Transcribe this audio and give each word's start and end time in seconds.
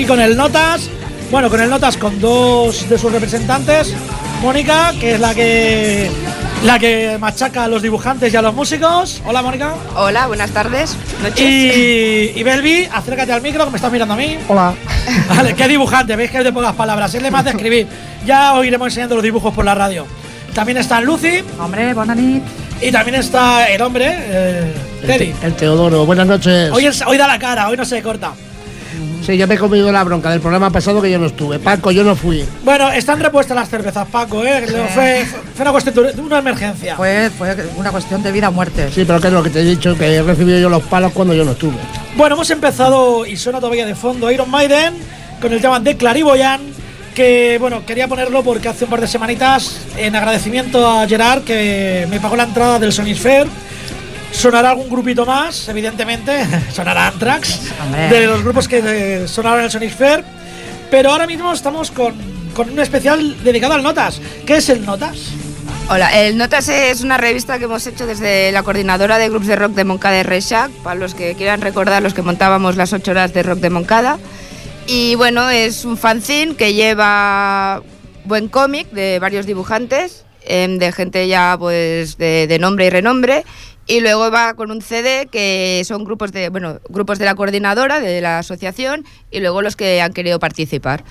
aquí 0.00 0.06
con 0.06 0.20
el 0.20 0.34
Notas. 0.36 0.88
Bueno, 1.30 1.50
con 1.50 1.60
el 1.60 1.68
Notas 1.68 1.96
con 1.98 2.18
dos 2.20 2.88
de 2.88 2.96
sus 2.98 3.12
representantes. 3.12 3.94
Mónica, 4.42 4.92
que 4.98 5.14
es 5.14 5.20
la 5.20 5.34
que 5.34 6.10
la 6.64 6.78
que 6.78 7.16
machaca 7.20 7.64
a 7.64 7.68
los 7.68 7.82
dibujantes 7.82 8.32
y 8.32 8.36
a 8.36 8.40
los 8.42 8.54
músicos. 8.54 9.20
Hola, 9.26 9.42
Mónica. 9.42 9.74
Hola, 9.96 10.26
buenas 10.26 10.50
tardes. 10.52 10.96
Noches. 11.22 11.40
Y, 11.40 12.32
y 12.34 12.42
Belvi, 12.42 12.88
acércate 12.90 13.32
al 13.32 13.42
micro 13.42 13.64
que 13.66 13.70
me 13.72 13.76
estás 13.76 13.92
mirando 13.92 14.14
a 14.14 14.16
mí. 14.16 14.38
Hola. 14.48 14.72
Vale, 15.28 15.54
qué 15.54 15.68
dibujante, 15.68 16.16
veis 16.16 16.30
que 16.30 16.38
es 16.38 16.44
de 16.44 16.52
pocas 16.52 16.74
palabras. 16.74 17.14
Él 17.14 17.22
le 17.22 17.30
más 17.30 17.44
de 17.44 17.50
escribir. 17.50 17.86
Ya 18.24 18.54
os 18.54 18.64
iremos 18.64 18.86
enseñando 18.88 19.16
los 19.16 19.24
dibujos 19.24 19.52
por 19.52 19.64
la 19.66 19.74
radio. 19.74 20.06
También 20.54 20.78
está 20.78 21.00
Lucy 21.02 21.44
Hombre, 21.60 21.92
bonanit. 21.94 22.42
y 22.80 22.90
también 22.90 23.16
está 23.20 23.68
el 23.68 23.80
hombre, 23.82 24.06
eh, 24.18 24.74
Teddy. 25.06 25.34
El 25.42 25.54
Teodoro, 25.54 26.04
buenas 26.06 26.26
noches. 26.26 26.70
Hoy, 26.72 26.86
es- 26.86 27.02
hoy 27.06 27.18
da 27.18 27.26
la 27.28 27.38
cara, 27.38 27.68
hoy 27.68 27.76
no 27.76 27.84
se 27.84 28.02
corta. 28.02 28.32
Sí, 29.24 29.36
yo 29.36 29.46
me 29.46 29.54
he 29.54 29.58
comido 29.58 29.92
la 29.92 30.02
bronca 30.04 30.30
del 30.30 30.40
programa 30.40 30.70
pasado 30.70 31.00
que 31.02 31.10
yo 31.10 31.18
no 31.18 31.26
estuve. 31.26 31.58
Paco, 31.58 31.90
yo 31.90 32.02
no 32.02 32.16
fui. 32.16 32.44
Bueno, 32.64 32.90
están 32.90 33.20
repuestas 33.20 33.56
las 33.56 33.68
cervezas, 33.68 34.08
Paco, 34.08 34.44
¿eh? 34.44 34.66
Fue, 34.94 35.26
fue 35.54 35.62
una 35.62 35.72
cuestión 35.72 35.94
de 35.94 36.20
una 36.20 36.38
emergencia. 36.38 36.96
Fue, 36.96 37.30
fue 37.36 37.54
una 37.76 37.90
cuestión 37.90 38.22
de 38.22 38.32
vida 38.32 38.48
o 38.48 38.52
muerte. 38.52 38.88
Sí, 38.92 39.04
pero 39.06 39.20
que 39.20 39.28
es 39.28 39.32
lo 39.32 39.42
que 39.42 39.50
te 39.50 39.60
he 39.60 39.64
dicho, 39.64 39.96
que 39.96 40.14
he 40.16 40.22
recibido 40.22 40.58
yo 40.58 40.68
los 40.68 40.82
palos 40.84 41.12
cuando 41.12 41.34
yo 41.34 41.44
no 41.44 41.52
estuve. 41.52 41.76
Bueno, 42.16 42.34
hemos 42.34 42.50
empezado 42.50 43.26
y 43.26 43.36
suena 43.36 43.60
todavía 43.60 43.86
de 43.86 43.94
fondo 43.94 44.30
Iron 44.30 44.50
Maiden 44.50 44.94
con 45.40 45.52
el 45.52 45.60
tema 45.60 45.80
de 45.80 45.96
Clariboyan. 45.96 46.60
Que 47.14 47.58
bueno, 47.58 47.84
quería 47.84 48.06
ponerlo 48.06 48.42
porque 48.42 48.68
hace 48.68 48.84
un 48.84 48.90
par 48.90 49.00
de 49.00 49.08
semanitas, 49.08 49.80
en 49.96 50.14
agradecimiento 50.14 50.88
a 50.88 51.06
Gerard, 51.08 51.42
que 51.42 52.06
me 52.08 52.20
pagó 52.20 52.36
la 52.36 52.44
entrada 52.44 52.78
del 52.78 52.92
Sonisphere. 52.92 53.50
Sonará 54.32 54.70
algún 54.70 54.88
grupito 54.88 55.26
más, 55.26 55.68
evidentemente. 55.68 56.46
Sonará 56.72 57.08
Anthrax, 57.08 57.60
de 58.10 58.26
los 58.26 58.42
grupos 58.42 58.68
que 58.68 58.82
eh, 58.84 59.28
sonaron 59.28 59.60
en 59.60 59.64
el 59.66 59.70
Sonisphere. 59.70 60.24
Pero 60.90 61.12
ahora 61.12 61.26
mismo 61.26 61.52
estamos 61.52 61.90
con, 61.90 62.14
con 62.54 62.70
un 62.70 62.80
especial 62.80 63.42
dedicado 63.44 63.74
al 63.74 63.82
Notas. 63.82 64.20
¿Qué 64.46 64.56
es 64.56 64.68
el 64.68 64.84
Notas? 64.84 65.18
Hola, 65.88 66.20
el 66.20 66.36
Notas 66.38 66.68
es 66.68 67.00
una 67.00 67.16
revista 67.16 67.58
que 67.58 67.64
hemos 67.64 67.84
hecho 67.86 68.06
desde 68.06 68.52
la 68.52 68.62
coordinadora 68.62 69.18
de 69.18 69.28
grupos 69.28 69.48
de 69.48 69.56
rock 69.56 69.72
de 69.72 69.84
Moncada 69.84 70.16
de 70.16 70.22
Reixac, 70.22 70.70
para 70.84 70.98
los 70.98 71.14
que 71.14 71.34
quieran 71.34 71.60
recordar 71.60 72.02
los 72.02 72.14
que 72.14 72.22
montábamos 72.22 72.76
las 72.76 72.92
8 72.92 73.10
horas 73.10 73.34
de 73.34 73.42
rock 73.42 73.58
de 73.58 73.70
Moncada. 73.70 74.18
Y 74.86 75.16
bueno, 75.16 75.50
es 75.50 75.84
un 75.84 75.96
fanzine 75.96 76.54
que 76.54 76.74
lleva 76.74 77.82
buen 78.24 78.48
cómic 78.48 78.90
de 78.90 79.18
varios 79.18 79.46
dibujantes, 79.46 80.24
em, 80.44 80.78
de 80.78 80.92
gente 80.92 81.26
ya 81.26 81.56
pues 81.58 82.18
de, 82.18 82.46
de 82.46 82.58
nombre 82.58 82.86
y 82.86 82.90
renombre. 82.90 83.44
Y 83.90 83.98
luego 83.98 84.30
va 84.30 84.54
con 84.54 84.70
un 84.70 84.82
CD 84.82 85.26
que 85.26 85.82
son 85.84 86.04
grupos 86.04 86.30
de, 86.30 86.48
bueno, 86.48 86.78
grupos 86.90 87.18
de 87.18 87.24
la 87.24 87.34
coordinadora, 87.34 87.98
de 87.98 88.20
la 88.20 88.38
asociación, 88.38 89.04
y 89.32 89.40
luego 89.40 89.62
los 89.62 89.74
que 89.74 90.00
han 90.00 90.12
querido 90.12 90.38
participar. 90.38 91.02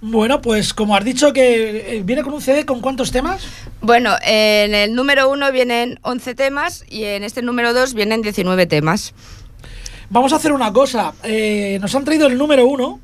Bueno, 0.00 0.40
pues 0.40 0.72
como 0.72 0.96
has 0.96 1.04
dicho 1.04 1.34
que 1.34 1.96
eh, 1.98 2.02
viene 2.02 2.22
con 2.22 2.32
un 2.32 2.40
CD 2.40 2.64
con 2.64 2.80
cuántos 2.80 3.12
temas? 3.12 3.46
Bueno, 3.82 4.16
en 4.24 4.74
el 4.74 4.94
número 4.94 5.28
uno 5.28 5.52
vienen 5.52 5.98
11 6.00 6.34
temas 6.34 6.86
y 6.88 7.04
en 7.04 7.22
este 7.22 7.42
número 7.42 7.74
2 7.74 7.92
vienen 7.92 8.22
19 8.22 8.64
temas. 8.64 9.12
Vamos 10.08 10.32
a 10.32 10.36
hacer 10.36 10.52
una 10.52 10.72
cosa. 10.72 11.12
eh, 11.24 11.78
nos 11.82 11.94
han 11.94 12.06
traído 12.06 12.28
el 12.28 12.38
número 12.38 12.66
uno. 12.66 12.98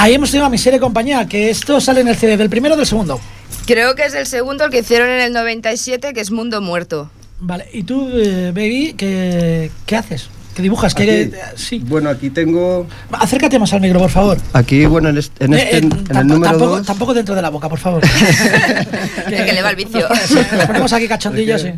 Ahí 0.04 0.16
hemos 0.16 0.32
tenido 0.32 0.46
a 0.46 0.50
Miseria 0.50 0.76
y 0.76 0.80
compañía, 0.82 1.26
que 1.30 1.50
esto 1.50 1.80
sale 1.80 2.02
en 2.02 2.10
el 2.10 2.18
CD 2.18 2.36
del 2.36 2.50
primero 2.50 2.74
o 2.74 2.78
del 2.78 2.86
segundo. 2.86 3.22
Creo 3.66 3.96
que 3.96 4.04
es 4.04 4.14
el 4.14 4.26
segundo, 4.28 4.66
el 4.66 4.70
que 4.70 4.80
hicieron 4.80 5.08
en 5.10 5.22
el 5.22 5.32
97, 5.32 6.12
que 6.12 6.20
es 6.20 6.30
Mundo 6.30 6.60
Muerto. 6.60 7.10
Vale, 7.40 7.70
¿y 7.72 7.84
tú, 7.84 8.10
eh, 8.14 8.52
Baby, 8.54 8.96
qué, 8.98 9.72
qué 9.86 9.96
haces? 9.96 10.28
¿Qué 10.56 10.62
dibujas? 10.62 10.94
¿Qué, 10.94 11.32
Aquí- 11.34 11.56
sí. 11.56 11.80
Bueno, 11.88 12.10
aquí 12.10 12.30
tengo. 12.32 12.86
Acércate 13.14 13.58
más 13.60 13.72
al 13.72 13.80
micro, 13.80 13.98
por 13.98 14.10
favor. 14.10 14.38
Aquí, 14.52 14.86
bueno, 14.88 15.08
en 15.08 15.20
este, 15.20 15.46
en, 15.46 15.54
Eh, 15.54 15.58
este- 15.64 15.76
eh, 15.78 15.80
en 15.80 15.90
tampo- 15.90 16.20
el 16.20 16.28
número 16.28 16.52
tampoco, 16.52 16.78
2. 16.80 16.86
tampoco 16.86 17.14
dentro 17.14 17.34
de 17.36 17.42
la 17.42 17.50
boca, 17.50 17.70
por 17.70 17.80
favor. 17.80 18.02
que 19.30 19.54
le 19.54 19.62
va 19.62 19.70
el 19.70 19.76
vicio. 19.78 20.06
Nos 20.58 20.66
ponemos 20.66 20.92
aquí 20.92 21.08
cachondillos, 21.08 21.62
sí. 21.62 21.70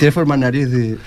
Tiene 0.00 0.10
forma 0.10 0.36
nariz. 0.36 0.66
y- 0.74 0.98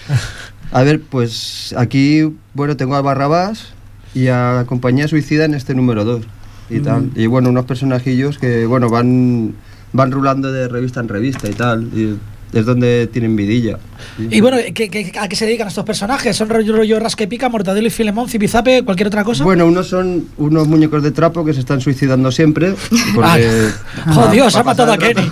A 0.72 0.84
ver, 0.84 1.02
pues 1.02 1.76
aquí, 1.78 2.34
bueno, 2.54 2.78
tengo 2.78 2.96
a 2.96 3.02
Barrabás 3.02 3.74
y 4.14 4.30
a 4.30 4.64
Compañía 4.68 5.10
Suicida 5.10 5.44
en 5.44 5.54
este 5.54 5.76
número 5.76 6.06
2 6.06 6.26
y 6.70 6.80
tal. 6.80 7.10
Y 7.16 7.26
bueno, 7.28 7.50
unos 7.50 7.66
personajillos 7.66 8.38
que, 8.38 8.66
bueno, 8.66 8.90
van, 8.90 9.54
van 9.94 10.12
rulando 10.12 10.52
de 10.52 10.68
revista 10.68 11.00
en 11.00 11.08
revista 11.08 11.50
y 11.50 11.54
tal. 11.54 11.84
Y 11.94 12.16
es 12.54 12.66
donde 12.66 13.08
tienen 13.12 13.36
vidilla. 13.36 13.80
sí. 14.18 14.28
Y 14.32 14.40
bueno, 14.40 14.58
¿qué- 14.74 14.90
qué- 14.90 15.12
a 15.20 15.28
qué 15.28 15.36
se 15.36 15.46
dedican 15.46 15.68
estos 15.68 15.84
personajes? 15.84 16.38
¿Son 16.38 16.48
rollo, 16.48 16.76
rollo 16.78 17.00
rasca 17.00 17.26
y 17.26 17.28
pica, 17.28 17.50
mortadelo 17.50 17.86
y 17.88 17.90
filemón, 17.90 18.30
zipizape, 18.30 18.84
cualquier 18.84 19.08
otra 19.08 19.24
cosa? 19.26 19.44
Bueno, 19.44 19.66
unos 19.66 19.88
son 19.88 20.26
unos 20.38 20.66
muñecos 20.68 21.04
de 21.04 21.12
trapo 21.12 21.44
que 21.44 21.54
se 21.54 21.60
están 21.60 21.82
suicidando 21.82 22.32
siempre. 22.32 22.74
Porque, 23.16 23.68
¡Oh, 24.16 24.28
Dios! 24.32 24.56
Ha 24.56 24.64
matado 24.64 24.94
a 24.94 24.98
Kenny. 24.98 25.22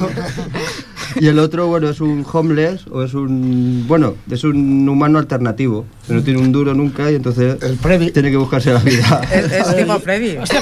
Y 1.19 1.27
el 1.27 1.37
otro, 1.37 1.67
bueno, 1.67 1.89
es 1.89 2.01
un 2.01 2.25
homeless 2.31 2.87
o 2.87 3.03
es 3.03 3.13
un. 3.13 3.85
Bueno, 3.87 4.15
es 4.31 4.43
un 4.43 4.89
humano 4.89 5.19
alternativo. 5.19 5.85
No 6.07 6.22
tiene 6.22 6.39
un 6.39 6.51
duro 6.51 6.74
nunca 6.74 7.10
y 7.10 7.15
entonces. 7.15 7.62
El 7.62 7.77
Freddy. 7.77 8.12
Tiene 8.12 8.29
que 8.29 8.38
buscarse 8.38 8.74
la 8.74 8.79
vida. 8.79 9.22
Es, 9.31 9.51
es 9.51 9.75
tipo 9.77 10.00
Freddy. 10.00 10.38
Hostia, 10.38 10.62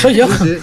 soy 0.00 0.14
yo. 0.16 0.28
Sí, 0.28 0.56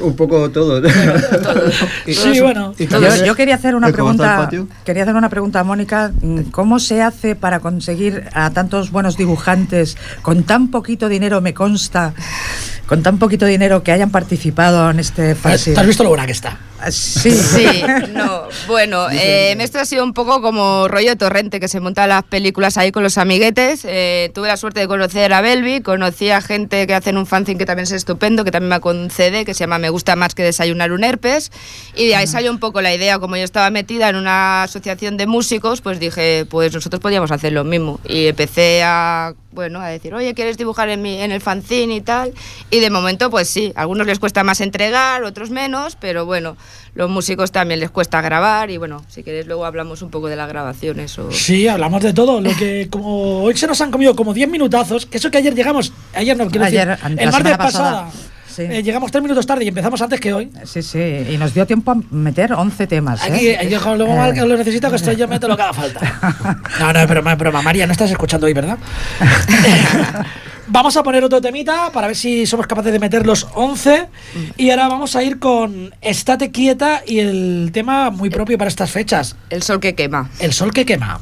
un 0.00 0.16
poco 0.16 0.50
todo. 0.50 0.82
Sí, 2.06 2.40
bueno. 2.40 2.74
Y 2.78 2.86
Yo, 3.24 3.34
quería 3.34 3.56
hacer 3.56 3.74
una 3.74 3.88
¿De 3.88 3.92
cómo 3.94 4.12
está 4.12 4.42
el 4.42 4.48
pregunta. 4.48 4.74
Quería 4.84 5.02
hacer 5.02 5.14
una 5.14 5.28
pregunta 5.28 5.60
a 5.60 5.64
Mónica. 5.64 6.12
¿Cómo 6.50 6.78
se 6.78 7.02
hace 7.02 7.34
para 7.34 7.60
conseguir 7.60 8.24
a 8.32 8.50
tantos 8.50 8.90
buenos 8.90 9.16
dibujantes 9.16 9.96
con 10.22 10.44
tan 10.44 10.68
poquito 10.68 11.08
dinero? 11.08 11.40
Me 11.40 11.54
consta, 11.54 12.14
con 12.86 13.02
tan 13.02 13.18
poquito 13.18 13.46
dinero 13.46 13.82
que 13.82 13.92
hayan 13.92 14.10
participado 14.10 14.90
en 14.90 15.00
este 15.00 15.28
¿Te 15.28 15.34
fácil. 15.34 15.78
has 15.78 15.86
visto 15.86 16.02
lo 16.02 16.10
buena 16.10 16.26
que 16.26 16.32
está? 16.32 16.58
Sí. 16.90 17.30
Sí, 17.30 17.66
no. 18.14 18.42
Bueno, 18.68 19.10
eh, 19.10 19.56
esto 19.58 19.78
ha 19.78 19.84
sido 19.84 20.04
un 20.04 20.12
poco 20.12 20.40
como 20.42 20.86
rollo 20.88 21.16
torrente, 21.16 21.58
que 21.58 21.68
se 21.68 21.80
montan 21.80 22.10
las 22.10 22.22
películas 22.24 22.75
ahí 22.76 22.92
con 22.92 23.02
los 23.02 23.18
amiguetes. 23.18 23.84
Eh, 23.84 24.30
tuve 24.34 24.48
la 24.48 24.56
suerte 24.56 24.80
de 24.80 24.88
conocer 24.88 25.32
a 25.32 25.40
Belvi, 25.40 25.80
conocí 25.80 26.30
a 26.30 26.40
gente 26.40 26.86
que 26.86 26.94
hacen 26.94 27.18
un 27.18 27.26
fanzine 27.26 27.58
que 27.58 27.66
también 27.66 27.84
es 27.84 27.92
estupendo, 27.92 28.44
que 28.44 28.50
también 28.50 28.70
me 28.70 28.80
concede, 28.80 29.44
que 29.44 29.54
se 29.54 29.60
llama 29.60 29.78
Me 29.78 29.90
gusta 29.90 30.16
más 30.16 30.34
que 30.34 30.42
desayunar 30.42 30.92
un 30.92 31.04
herpes. 31.04 31.52
Y 31.94 32.06
de 32.06 32.16
ahí 32.16 32.26
salió 32.26 32.50
un 32.50 32.58
poco 32.58 32.80
la 32.80 32.94
idea, 32.94 33.18
como 33.18 33.36
yo 33.36 33.44
estaba 33.44 33.70
metida 33.70 34.08
en 34.08 34.16
una 34.16 34.64
asociación 34.64 35.16
de 35.16 35.26
músicos, 35.26 35.80
pues 35.80 36.00
dije, 36.00 36.46
pues 36.48 36.72
nosotros 36.74 37.00
podíamos 37.00 37.30
hacer 37.30 37.52
lo 37.52 37.64
mismo. 37.64 38.00
Y 38.06 38.26
empecé 38.26 38.82
a, 38.84 39.34
bueno, 39.52 39.80
a 39.80 39.88
decir, 39.88 40.14
oye, 40.14 40.34
¿quieres 40.34 40.58
dibujar 40.58 40.88
en, 40.88 41.02
mi, 41.02 41.20
en 41.20 41.32
el 41.32 41.40
fanzine 41.40 41.94
y 41.94 42.00
tal? 42.00 42.32
Y 42.70 42.80
de 42.80 42.90
momento, 42.90 43.30
pues 43.30 43.48
sí, 43.48 43.72
a 43.74 43.82
algunos 43.82 44.06
les 44.06 44.18
cuesta 44.18 44.44
más 44.44 44.60
entregar, 44.60 45.24
otros 45.24 45.50
menos, 45.50 45.96
pero 45.96 46.26
bueno, 46.26 46.56
los 46.94 47.10
músicos 47.10 47.52
también 47.52 47.80
les 47.80 47.90
cuesta 47.90 48.20
grabar 48.22 48.70
y 48.70 48.78
bueno, 48.78 49.04
si 49.08 49.22
queréis 49.22 49.46
luego 49.46 49.66
hablamos 49.66 50.02
un 50.02 50.10
poco 50.10 50.28
de 50.28 50.36
las 50.36 50.48
grabaciones 50.48 51.18
o... 51.18 51.30
Sí, 51.30 51.68
hablamos 51.68 52.02
de 52.02 52.12
todo. 52.12 52.40
Lo 52.40 52.54
que 52.56 52.65
como 52.90 53.42
hoy 53.42 53.56
se 53.56 53.66
nos 53.66 53.80
han 53.80 53.90
comido 53.90 54.14
como 54.16 54.32
10 54.34 54.48
minutazos, 54.48 55.06
que 55.06 55.18
eso 55.18 55.30
que 55.30 55.38
ayer 55.38 55.54
llegamos, 55.54 55.92
ayer 56.14 56.36
no 56.36 56.46
quiero 56.48 56.64
Ayer, 56.66 56.88
decir, 56.88 57.18
el 57.18 57.30
martes 57.30 57.56
pasada, 57.56 58.04
pasada, 58.06 58.10
sí. 58.48 58.62
eh, 58.62 58.82
llegamos 58.82 59.10
3 59.10 59.22
minutos 59.22 59.46
tarde 59.46 59.64
y 59.64 59.68
empezamos 59.68 60.00
antes 60.02 60.20
que 60.20 60.32
hoy. 60.32 60.50
Sí, 60.64 60.82
sí. 60.82 60.98
Y 61.30 61.36
nos 61.38 61.52
dio 61.54 61.66
tiempo 61.66 61.90
a 61.92 61.96
meter 62.10 62.52
11 62.52 62.86
temas. 62.86 63.20
¿eh? 63.28 63.56
Aquí, 63.58 63.68
yo 63.70 63.80
como 63.82 64.16
mal 64.16 64.32
que 64.34 64.40
lo 64.42 64.56
necesito, 64.56 64.88
que 64.90 64.96
estoy 64.96 65.16
yo 65.16 65.26
meto 65.28 65.48
lo 65.48 65.56
que 65.56 65.62
haga 65.62 65.72
falta. 65.74 66.00
No, 66.80 66.92
no, 66.92 67.00
es 67.00 67.08
broma, 67.08 67.32
es 67.32 67.38
broma. 67.38 67.62
María, 67.62 67.86
no 67.86 67.92
estás 67.92 68.10
escuchando 68.10 68.46
hoy, 68.46 68.52
¿verdad? 68.52 68.76
vamos 70.68 70.96
a 70.96 71.02
poner 71.02 71.22
otro 71.24 71.40
temita 71.40 71.90
para 71.92 72.08
ver 72.08 72.16
si 72.16 72.44
somos 72.44 72.66
capaces 72.66 72.92
de 72.92 72.98
meter 72.98 73.24
los 73.26 73.46
11. 73.54 74.06
Y 74.56 74.70
ahora 74.70 74.88
vamos 74.88 75.16
a 75.16 75.22
ir 75.22 75.38
con 75.38 75.94
Estate 76.02 76.50
quieta 76.50 77.02
y 77.06 77.20
el 77.20 77.70
tema 77.72 78.10
muy 78.10 78.28
propio 78.30 78.58
para 78.58 78.68
estas 78.68 78.90
fechas, 78.90 79.36
El 79.48 79.62
sol 79.62 79.80
que 79.80 79.94
quema. 79.94 80.28
el 80.40 80.52
sol 80.52 80.72
que 80.72 80.84
quema. 80.84 81.20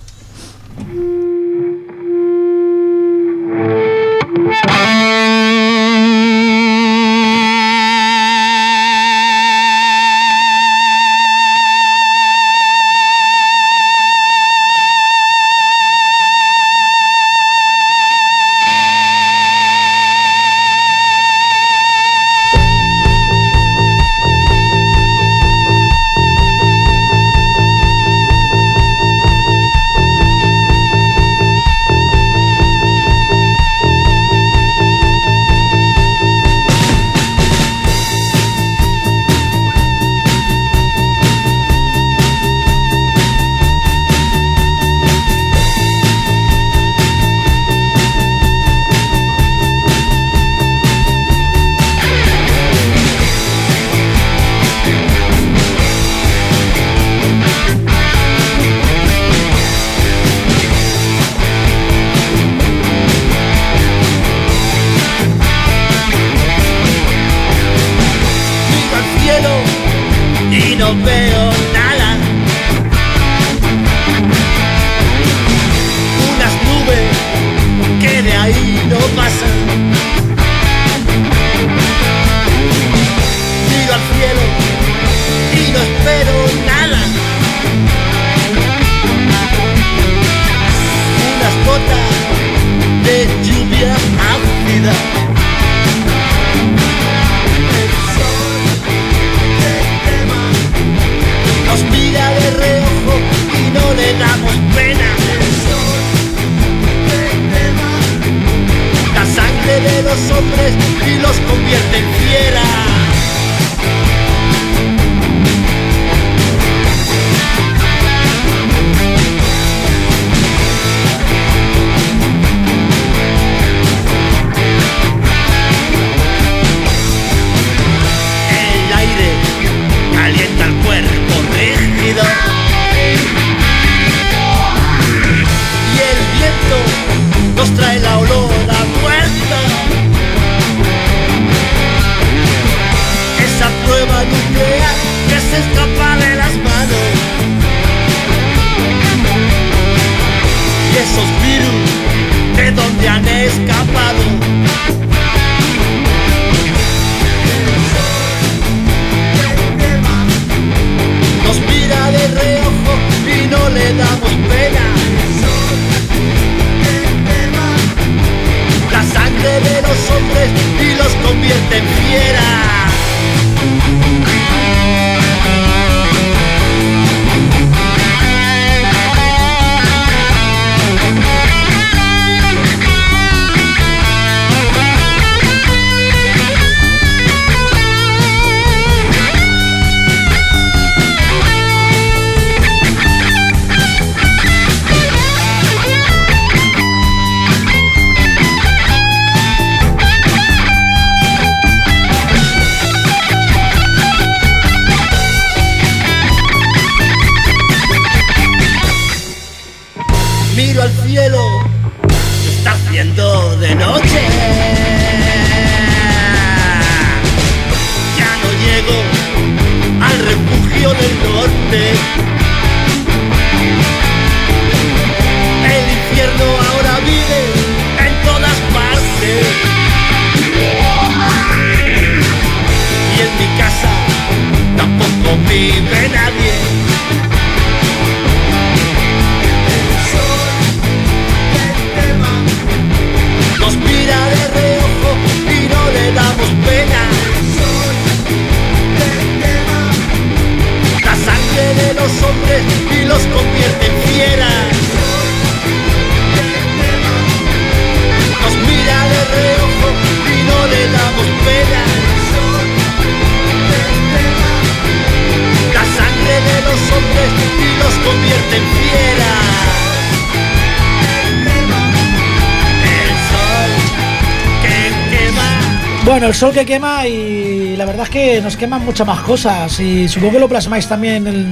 El 276.35 276.41
sol 276.41 276.53
que 276.53 276.67
quema 276.67 277.07
y 277.07 277.77
la 277.77 277.85
verdad 277.85 278.03
es 278.07 278.11
que 278.11 278.43
nos 278.43 278.57
queman 278.57 278.85
muchas 278.85 279.07
más 279.07 279.21
cosas 279.21 279.79
y 279.79 280.09
supongo 280.09 280.33
que 280.33 280.39
lo 280.41 280.49
plasmáis 280.49 280.89
también 280.89 281.25
en, 281.29 281.47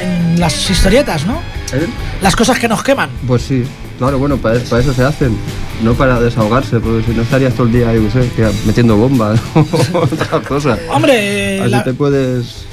en 0.00 0.40
las 0.40 0.70
historietas, 0.70 1.26
¿no? 1.26 1.34
¿Eh? 1.74 1.86
Las 2.22 2.34
cosas 2.34 2.58
que 2.58 2.66
nos 2.66 2.82
queman. 2.82 3.10
Pues 3.26 3.42
sí, 3.42 3.62
claro, 3.98 4.18
bueno, 4.18 4.38
para, 4.38 4.58
para 4.60 4.80
eso 4.80 4.94
se 4.94 5.04
hacen, 5.04 5.36
no 5.82 5.92
para 5.92 6.18
desahogarse, 6.18 6.80
porque 6.80 7.04
si 7.06 7.14
no 7.14 7.20
estarías 7.24 7.52
todo 7.52 7.66
el 7.66 7.74
día, 7.74 7.92
yo 7.92 8.10
sé, 8.10 8.26
metiendo 8.64 8.96
bombas 8.96 9.38
o 9.54 9.98
otra 9.98 10.40
cosa. 10.40 10.78
Hombre, 10.90 11.60
Así 11.60 11.70
la, 11.70 11.84
te 11.84 11.92
puedes 11.92 12.64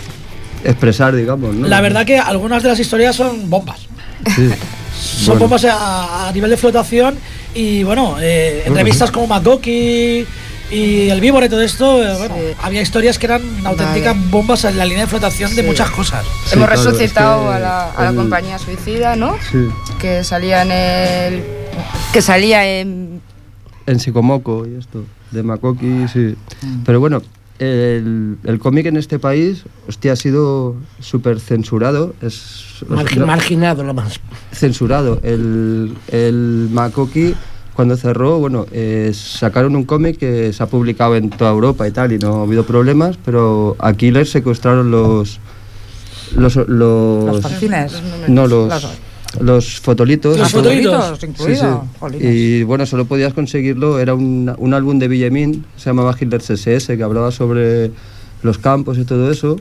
expresar, 0.64 1.14
digamos, 1.14 1.54
¿no? 1.56 1.68
la 1.68 1.82
verdad 1.82 2.06
que 2.06 2.18
algunas 2.18 2.64
de 2.64 2.70
las 2.70 2.80
historias 2.80 3.18
son 3.18 3.50
bombas. 3.50 3.82
Sí. 4.34 4.50
Son 4.98 5.26
Bueno. 5.38 5.40
bombas 5.42 5.66
a, 5.66 6.30
a 6.30 6.32
nivel 6.32 6.52
de 6.52 6.58
flotación 6.58 7.16
y 7.54 7.84
bueno, 7.84 8.16
eh, 8.22 8.64
en 8.66 8.76
revistas 8.76 9.12
como 9.12 9.28
Makoki 9.28 10.26
y 10.72 11.10
El 11.10 11.20
Víbora 11.22 11.46
y 11.48 11.50
todo 11.50 11.62
esto, 11.62 12.04
eh, 12.04 12.16
bueno, 12.18 12.36
Sí. 12.36 12.56
había 12.62 12.82
historias 12.82 13.18
que 13.18 13.26
eran 13.26 13.42
auténticas 13.66 14.16
Vale. 14.16 14.30
bombas 14.30 14.64
en 14.66 14.78
la 14.78 14.86
línea 14.86 15.02
de 15.06 15.08
flotación 15.10 15.56
de 15.56 15.64
muchas 15.64 15.90
cosas. 15.92 16.26
Sí, 16.46 16.54
Hemos 16.56 16.68
claro, 16.68 16.84
resucitado 16.84 17.42
es 17.44 17.50
que 17.50 17.56
a, 17.56 17.60
la, 17.60 17.92
a 17.92 18.04
la 18.06 18.14
compañía 18.14 18.60
suicida, 18.60 19.16
¿no? 19.16 19.36
Sí. 19.52 19.68
Que 20.00 20.24
salía 20.24 20.62
en 20.62 20.72
el. 20.72 21.44
que 22.14 22.22
salía 22.22 22.80
en. 22.80 23.22
En 23.88 24.00
Psicomoco 24.00 24.68
y 24.68 24.76
esto, 24.76 25.04
de 25.32 25.42
Makoki, 25.42 26.08
sí. 26.14 26.36
Pero 26.86 27.00
bueno, 27.00 27.24
el, 27.58 28.38
el 28.44 28.60
cómic 28.60 28.86
en 28.86 28.98
este 28.98 29.18
país, 29.18 29.64
hostia, 29.88 30.14
ha 30.14 30.16
sido 30.16 30.76
súper 31.00 31.40
censurado. 31.40 32.14
Es, 32.22 32.84
no- 32.88 33.26
marginado 33.26 33.84
lo 33.84 33.96
más. 33.96 34.20
censurado. 34.54 35.20
El, 35.24 35.96
el 36.10 36.70
Makoki, 36.72 37.34
cuando 37.80 37.96
cerró, 37.96 38.40
bueno, 38.40 38.66
eh, 38.74 39.14
sacaron 39.14 39.74
un 39.74 39.86
cómic 39.86 40.18
que 40.18 40.52
se 40.52 40.62
ha 40.62 40.66
publicado 40.66 41.16
en 41.16 41.30
toda 41.30 41.52
Europa 41.52 41.88
y 41.88 41.92
tal, 41.92 42.12
y 42.12 42.18
no 42.18 42.42
ha 42.42 42.44
habido 42.44 42.66
problemas, 42.66 43.18
pero 43.24 43.78
aquí 43.80 44.12
les 44.12 44.30
secuestraron 44.30 44.92
los. 44.92 45.40
Los, 46.36 46.58
los, 46.58 46.68
Los 46.68 47.42
fanzines. 47.42 47.94
no, 48.28 48.48
los, 48.48 48.86
los 49.40 49.80
fotolitos. 49.80 50.38
Los 50.38 50.52
fotolitos. 50.52 51.20
Sí, 51.22 51.28
incluido. 51.28 51.86
sí. 52.12 52.18
Y 52.20 52.64
bueno, 52.64 52.86
solo 52.86 53.06
podías 53.06 53.34
conseguirlo, 53.34 53.98
era 53.98 54.14
un, 54.14 54.54
un 54.58 54.74
álbum 54.74 55.00
de 55.00 55.08
Villemin, 55.08 55.64
se 55.78 55.86
llamaba 55.86 56.14
Hitler 56.20 56.42
CSS, 56.42 56.98
que 56.98 57.04
hablaba 57.04 57.32
sobre 57.32 57.92
los 58.44 58.58
campos 58.58 58.98
y 58.98 59.06
todo 59.06 59.32
eso, 59.32 59.56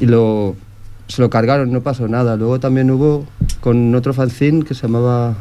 y 0.00 0.06
lo, 0.06 0.56
se 1.06 1.22
lo 1.22 1.30
cargaron, 1.30 1.70
no 1.70 1.82
pasó 1.82 2.08
nada. 2.08 2.34
Luego 2.36 2.58
también 2.58 2.90
hubo 2.90 3.26
con 3.60 3.94
otro 3.94 4.12
fanzine 4.12 4.64
que 4.64 4.74
se 4.74 4.88
llamaba... 4.88 5.36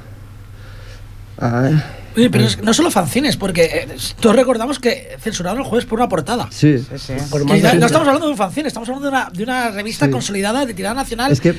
ah, 1.39 1.71
Oye, 2.15 2.29
pero 2.29 2.45
es- 2.45 2.61
no 2.61 2.73
solo 2.73 2.91
fanzines, 2.91 3.37
porque 3.37 3.63
eh, 3.63 3.87
todos 4.19 4.35
recordamos 4.35 4.79
que 4.79 5.15
censuraron 5.21 5.59
el 5.59 5.65
jueves 5.65 5.85
por 5.85 5.99
una 5.99 6.09
portada. 6.09 6.47
sí, 6.51 6.77
Sí, 6.77 6.85
sí. 6.97 7.13
Por 7.29 7.41
Que 7.45 7.53
más 7.53 7.61
ya- 7.61 7.73
de- 7.73 7.79
no 7.79 7.85
estamos 7.85 8.07
hablando 8.07 8.27
de 8.27 8.31
un 8.33 8.37
fanzine, 8.37 8.67
estamos 8.67 8.87
hablando 8.89 9.09
de 9.09 9.15
una, 9.15 9.29
de 9.31 9.43
una 9.43 9.69
revista 9.71 10.05
Sí. 10.05 10.11
consolidada 10.11 10.65
de 10.65 10.73
tirada 10.73 10.95
nacional. 10.95 11.31
es 11.31 11.41
que 11.41 11.55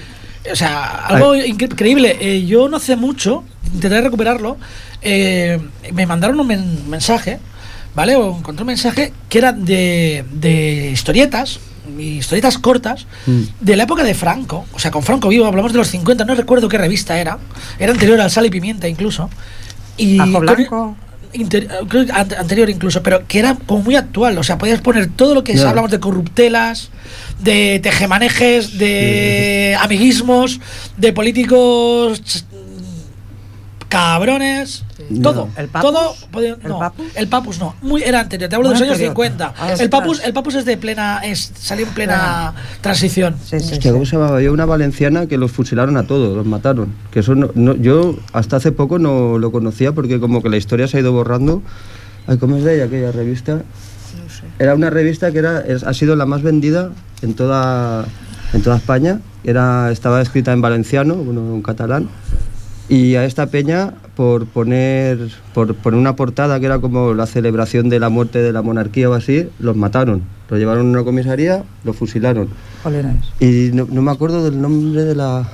O 0.53 0.55
sea, 0.57 1.07
algo 1.07 1.35
incre- 1.37 1.73
increíble. 1.73 2.19
Eh, 2.21 2.45
yo 2.45 2.69
no 2.69 2.77
hace 2.77 2.97
mucho, 2.97 3.45
intenté 3.73 3.99
recuperarlo, 4.03 4.59
eh, 5.01 5.59
me 5.95 6.05
mandaron 6.07 6.39
un 6.39 6.47
men- 6.47 6.91
mensaje, 6.91 7.39
¿vale? 7.95 8.15
O 8.17 8.37
encontré 8.39 8.63
un 8.63 8.67
mensaje 8.67 9.13
que 9.31 9.39
era 9.39 9.53
de, 9.53 10.23
de 10.33 10.91
historietas, 10.93 11.61
historietas 11.99 12.59
cortas, 12.59 13.07
Mm. 13.27 13.41
de 13.61 13.77
la 13.77 13.85
época 13.85 14.05
de 14.05 14.13
Franco. 14.15 14.67
O 14.75 14.79
sea, 14.79 14.91
con 14.91 15.03
Franco 15.03 15.29
vivo, 15.29 15.47
hablamos 15.47 15.73
de 15.73 15.79
los 15.79 15.89
50, 15.89 16.27
no 16.27 16.35
recuerdo 16.35 16.69
qué 16.69 16.77
revista 16.77 17.19
era. 17.19 17.39
Era 17.79 17.93
anterior 17.93 18.21
al 18.21 18.31
Sal 18.31 18.45
y 18.45 18.51
Pimienta 18.51 18.87
incluso. 18.87 19.31
Y 19.97 20.19
Ajo 20.19 20.41
Blanco. 20.41 20.97
inter- 21.33 21.69
anterior 22.39 22.71
incluso, 22.71 23.03
pero 23.03 23.27
que 23.27 23.39
era 23.41 23.57
como 23.67 23.83
muy 23.83 23.97
actual. 23.97 24.39
O 24.39 24.43
sea, 24.43 24.59
podías 24.59 24.81
poner 24.81 25.09
todo 25.09 25.35
lo 25.35 25.45
que 25.45 25.55
Ya. 25.57 25.69
hablamos 25.69 25.91
de 25.91 26.01
corruptelas, 26.01 26.91
de 27.41 27.81
tejemanejes, 27.83 28.79
de 28.79 29.77
amiguismos, 29.81 30.61
de 30.97 31.13
políticos 31.13 32.45
cabrones, 33.95 34.85
todo. 35.23 35.49
¿El 35.57 35.69
Papus? 35.69 35.91
Todo 35.93 36.15
podía- 36.31 36.57
¿El 36.63 36.69
no, 36.69 36.79
Papus? 36.79 37.07
el 37.15 37.29
Papus 37.29 37.59
no, 37.59 37.75
muy 37.83 38.03
era 38.03 38.21
anterior, 38.21 38.49
te 38.51 38.57
hablo 38.57 38.69
de 38.69 38.75
los 38.75 38.83
años 38.83 38.93
anterior. 38.93 39.13
50. 39.13 39.55
Ah, 39.59 39.73
el. 39.79 39.91
Papus, 39.91 40.21
el 40.25 40.33
Papus 40.33 40.55
es 40.57 40.65
de 40.65 40.77
plena 40.77 41.21
es 41.25 41.53
salió 41.59 41.87
en 41.87 41.93
plena 41.93 42.55
transición. 42.81 43.37
Sí, 43.45 43.61
sí, 43.61 43.73
Hostia, 43.75 43.81
sí. 43.83 43.91
¿cómo 43.91 44.05
se 44.07 44.17
llamaba? 44.17 44.37
Había 44.37 44.51
una 44.53 44.65
valenciana 44.67 45.27
que 45.27 45.37
los 45.39 45.51
fusilaron 45.53 45.97
a 45.97 46.07
todos, 46.07 46.37
los 46.37 46.47
mataron. 46.47 46.93
Que 47.11 47.21
eso 47.21 47.35
no, 47.35 47.51
no- 47.55 47.75
yo 47.77 48.17
hasta 48.33 48.57
hace 48.57 48.73
poco 48.73 48.99
no 48.99 49.39
lo 49.39 49.53
conocía 49.53 49.93
porque 49.93 50.21
como 50.21 50.43
que 50.43 50.49
la 50.51 50.57
historia 50.57 50.89
se 50.89 50.97
ha 50.97 51.01
ido 51.01 51.13
borrando. 51.13 51.63
Ay, 52.27 52.39
¿cómo 52.39 52.57
es 52.57 52.65
de 52.65 52.77
ella 52.77 52.85
aquella 52.87 53.13
revista? 53.13 53.63
Era 54.59 54.75
una 54.75 54.91
revista 54.91 55.33
que 55.33 55.39
era, 55.39 55.61
es- 55.61 55.83
ha 55.85 55.93
sido 55.95 56.17
la 56.17 56.27
más 56.27 56.43
vendida 56.43 56.91
en 57.23 57.35
toda, 57.35 58.05
en 58.53 58.63
toda 58.63 58.77
España. 58.77 59.21
Era, 59.43 59.91
estaba 59.91 60.23
escrita 60.23 60.53
en 60.53 60.61
valenciano, 60.63 61.17
bueno, 61.17 61.41
en 61.55 61.63
catalán. 61.63 62.09
Y 62.89 63.15
a 63.15 63.25
esta 63.25 63.47
peña, 63.47 63.95
por 64.15 64.47
poner, 64.47 65.31
por 65.55 65.75
poner 65.75 65.99
una 65.99 66.17
portada 66.17 66.61
que 66.61 66.67
era 66.67 66.81
como 66.81 67.15
la 67.15 67.27
celebración 67.27 67.89
de 67.89 67.99
la 67.99 68.11
muerte 68.11 68.43
de 68.43 68.53
la 68.53 68.61
monarquía 68.63 69.09
o 69.09 69.15
así, 69.15 69.49
los 69.59 69.77
mataron. 69.77 70.23
Lo 70.51 70.59
llevaron 70.59 70.89
a 70.89 70.91
una 70.91 71.05
comisaría, 71.05 71.65
lo 71.85 71.95
fusilaron. 71.95 72.49
Jolines. 72.83 73.33
Y 73.41 73.71
no, 73.73 73.87
no 73.91 74.03
me 74.03 74.11
acuerdo 74.11 74.45
del 74.45 74.61
nombre 74.61 75.05
de 75.05 75.15
la... 75.15 75.49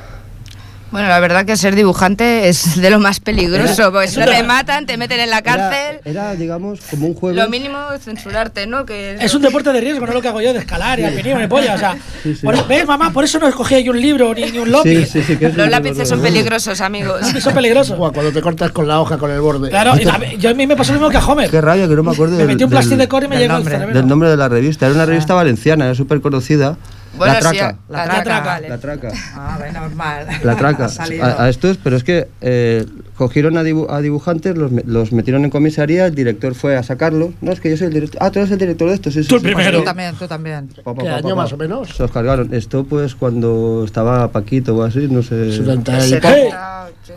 Bueno, 0.90 1.06
la 1.08 1.20
verdad 1.20 1.44
que 1.44 1.56
ser 1.56 1.76
dibujante 1.76 2.48
es 2.48 2.80
de 2.80 2.90
lo 2.90 2.98
más 2.98 3.20
peligroso, 3.20 3.82
Era- 3.82 3.90
porque 3.92 4.08
si 4.08 4.16
una- 4.16 4.26
te 4.26 4.42
matan, 4.42 4.86
te 4.86 4.96
meten 4.96 5.20
en 5.20 5.30
la 5.30 5.40
cárcel. 5.40 6.00
Era, 6.04 6.32
era, 6.32 6.34
digamos, 6.34 6.80
como 6.90 7.06
un 7.06 7.14
juego... 7.14 7.36
Lo 7.40 7.48
mínimo 7.48 7.78
es 7.94 8.02
censurarte, 8.02 8.66
¿no? 8.66 8.84
Que 8.86 9.16
Es 9.20 9.32
un 9.34 9.42
deporte 9.42 9.72
de 9.72 9.80
riesgo, 9.80 10.04
no 10.04 10.12
lo 10.12 10.20
que 10.20 10.26
hago 10.28 10.40
yo 10.40 10.52
de 10.52 10.58
escalar 10.58 10.98
y 10.98 11.04
alpinismo 11.04 11.38
ni 11.38 11.46
polla. 11.46 11.74
O 11.74 11.78
sea, 11.78 11.96
Sí, 12.24 12.34
sí. 12.34 12.44
por- 12.44 12.66
¿ves, 12.66 12.86
mamá? 12.88 13.12
Por 13.12 13.22
eso 13.22 13.38
no 13.38 13.46
escogía 13.46 13.78
yo 13.78 13.92
un 13.92 14.00
libro 14.00 14.34
ni, 14.34 14.50
ni 14.50 14.58
un 14.58 14.72
lápiz. 14.72 15.06
Sí, 15.10 15.20
sí, 15.20 15.22
sí, 15.22 15.36
que 15.36 15.46
es 15.46 15.56
Los 15.56 15.68
lápices 15.70 16.08
son 16.08 16.20
peligrosos, 16.20 16.80
amigos. 16.80 17.12
Los 17.12 17.20
lápices 17.20 17.44
son 17.44 17.54
peligrosos. 17.54 17.96
Buah, 17.96 18.10
cuando 18.12 18.32
te 18.32 18.40
cortas 18.42 18.72
con 18.72 18.88
la 18.88 19.00
hoja, 19.00 19.16
con 19.16 19.30
el 19.30 19.40
borde. 19.40 19.70
Claro, 19.70 19.92
y 19.96 20.08
a 20.08 20.18
mí- 20.18 20.36
yo 20.38 20.50
a 20.50 20.54
mí 20.54 20.66
me 20.66 20.74
pasó 20.76 20.92
lo 20.92 20.98
mismo 20.98 21.10
que 21.10 21.18
a 21.18 21.24
Homer. 21.24 21.50
Qué 21.50 21.60
rabia, 21.60 21.86
que 21.86 21.94
no 21.94 22.02
me 22.02 22.10
acuerdo 22.10 22.32
Me 22.32 22.38
del, 22.38 22.48
metí 22.48 22.64
un 22.64 22.70
plástico 22.70 22.96
de 22.96 23.06
core 23.08 23.26
y 23.26 23.28
me 23.28 23.36
llegó 23.38 23.52
nombre. 23.54 23.74
cerebro. 23.74 23.94
del 23.94 24.06
nombre 24.08 24.28
de 24.28 24.36
la 24.36 24.48
revista. 24.48 24.86
Era 24.86 24.94
una 24.96 25.06
revista 25.06 25.34
valenciana, 25.34 25.84
era 25.84 25.94
súper 25.94 26.20
conocida. 26.20 26.76
Bueno, 27.16 27.34
la 27.34 27.40
sí, 27.50 27.56
Traca. 27.58 27.78
la, 27.88 27.98
La 27.98 28.04
traca, 28.06 28.22
Traca. 28.24 28.44
vale. 28.46 28.68
La 28.68 28.78
Traca. 28.78 29.12
Ah, 29.34 29.56
bueno, 29.58 29.80
normal. 29.80 30.26
La 30.44 30.56
Traca. 30.56 30.88
A, 31.22 31.44
a 31.44 31.48
estos, 31.48 31.76
pero 31.76 31.96
es 31.96 32.04
que 32.04 32.28
eh, 32.40 32.86
cogieron 33.16 33.58
a, 33.58 33.62
dibu- 33.64 33.86
a 33.90 34.00
dibujantes, 34.00 34.56
los, 34.56 34.70
me- 34.70 34.84
los 34.86 35.10
metieron 35.12 35.44
en 35.44 35.50
comisaría, 35.50 36.06
el 36.06 36.14
director 36.14 36.54
fue 36.54 36.76
a 36.76 36.82
sacarlos. 36.84 37.30
No, 37.40 37.50
es 37.52 37.60
que 37.60 37.68
yo 37.70 37.76
soy 37.76 37.88
el 37.88 37.92
director. 37.94 38.22
Ah, 38.22 38.30
tú 38.30 38.38
eres 38.38 38.50
el 38.52 38.58
director 38.58 38.88
de 38.88 38.94
esto, 38.94 39.10
sí, 39.10 39.22
sí. 39.22 39.28
Tú 39.28 39.34
el 39.36 39.40
sí. 39.40 39.46
primero. 39.48 39.78
Tú 39.78 39.84
también, 39.84 40.14
tú 40.14 40.28
también. 40.28 40.68
Pa, 40.84 40.94
pa, 40.94 41.02
¿Qué 41.02 41.08
pa, 41.08 41.16
año 41.16 41.28
pa, 41.30 41.34
más 41.34 41.50
pa. 41.50 41.56
o 41.56 41.58
menos? 41.58 41.88
Se 41.96 42.02
los 42.02 42.12
cargaron. 42.12 42.54
Esto, 42.54 42.84
pues, 42.84 43.14
cuando 43.16 43.82
estaba 43.84 44.28
Paquito 44.30 44.76
o 44.76 44.82
así, 44.84 45.08
no 45.10 45.22
sé. 45.22 45.52
70 45.52 46.06
y 46.06 46.10
Sí. 46.10 46.16
poco. 46.20 46.34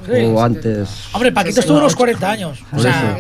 Sí. 0.08 0.22
O 0.26 0.42
antes. 0.44 0.90
Hombre, 1.14 1.32
Paquito 1.32 1.60
estuvo 1.60 1.78
unos 1.78 1.96
40 1.96 2.32
años. 2.32 2.64
O 2.74 2.80
sea. 2.80 3.16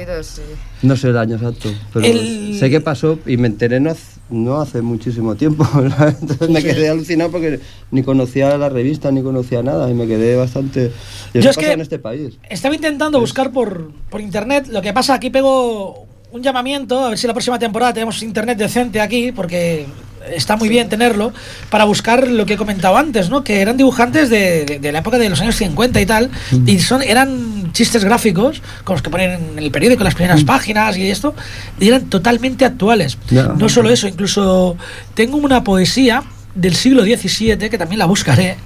No 0.82 0.96
sé 0.98 1.10
el 1.10 1.18
año 1.18 1.36
exacto. 1.36 1.70
Pero 1.94 2.06
El- 2.06 2.58
sé 2.60 2.70
qué 2.70 2.82
pasó 2.82 3.20
y 3.26 3.38
me 3.38 3.48
enteré 3.48 3.80
no, 3.80 3.92
hace- 3.92 4.13
no 4.34 4.60
hace 4.60 4.82
muchísimo 4.82 5.36
tiempo. 5.36 5.66
Entonces 6.22 6.50
me 6.50 6.62
quedé 6.62 6.90
alucinado 6.90 7.32
porque 7.32 7.60
ni 7.92 8.04
conocía 8.04 8.58
la 8.58 8.70
revista 8.70 9.12
ni 9.12 9.22
conocía 9.22 9.62
nada 9.64 9.90
y 9.90 9.94
me 9.94 10.08
quedé 10.08 10.36
bastante. 10.36 10.92
Y 11.34 11.40
Yo 11.40 11.52
es 11.52 11.58
que- 11.58 11.72
en 11.72 11.82
este 11.82 12.00
país. 12.00 12.38
Estaba 12.50 12.76
intentando 12.76 13.20
buscar 13.20 13.52
por, 13.52 13.92
por 14.10 14.22
internet. 14.22 14.68
Lo 14.70 14.82
que 14.82 14.92
pasa, 14.94 15.14
aquí 15.14 15.30
pego 15.30 16.06
un 16.32 16.42
llamamiento, 16.42 17.00
a 17.06 17.10
ver 17.10 17.18
si 17.20 17.28
la 17.28 17.34
próxima 17.34 17.60
temporada 17.60 17.94
tenemos 17.94 18.24
internet 18.24 18.58
decente 18.58 19.00
aquí, 19.00 19.32
porque 19.32 19.86
está 20.34 20.56
muy 20.56 20.68
bien 20.70 20.90
tenerlo, 20.90 21.32
para 21.70 21.84
buscar 21.84 22.28
lo 22.28 22.46
que 22.48 22.54
he 22.54 22.58
comentado 22.58 22.98
antes, 22.98 23.30
¿no? 23.30 23.44
Que 23.44 23.62
eran 23.62 23.78
dibujantes 23.78 24.30
de, 24.32 24.66
de- 24.66 24.80
de 24.80 24.92
la 24.92 25.00
época 25.00 25.20
de 25.20 25.30
los 25.30 25.40
años 25.42 25.56
50 25.58 26.02
y 26.02 26.06
tal, 26.08 26.32
y 26.66 26.80
son, 26.80 27.04
eran 27.04 27.53
chistes 27.74 28.06
gráficos, 28.06 28.62
con 28.84 28.94
los 28.94 29.02
que 29.02 29.10
ponen 29.10 29.32
en 29.32 29.60
el 29.60 29.72
periódico, 29.72 30.02
en 30.02 30.06
las 30.06 30.16
primeras 30.16 30.44
páginas 30.44 30.96
y 30.98 31.10
esto, 31.10 31.36
y 31.80 31.88
eran 31.88 32.06
totalmente 32.06 32.66
actuales. 32.66 33.18
No 33.58 33.68
solo 33.68 33.90
eso, 33.90 34.08
incluso 34.08 34.78
tengo 35.14 35.38
una 35.38 35.64
poesía 35.64 36.24
del 36.56 36.76
siglo 36.76 37.04
XVII, 37.04 37.70
que 37.70 37.78
también 37.78 38.00
la 38.00 38.06
buscaré, 38.06 38.58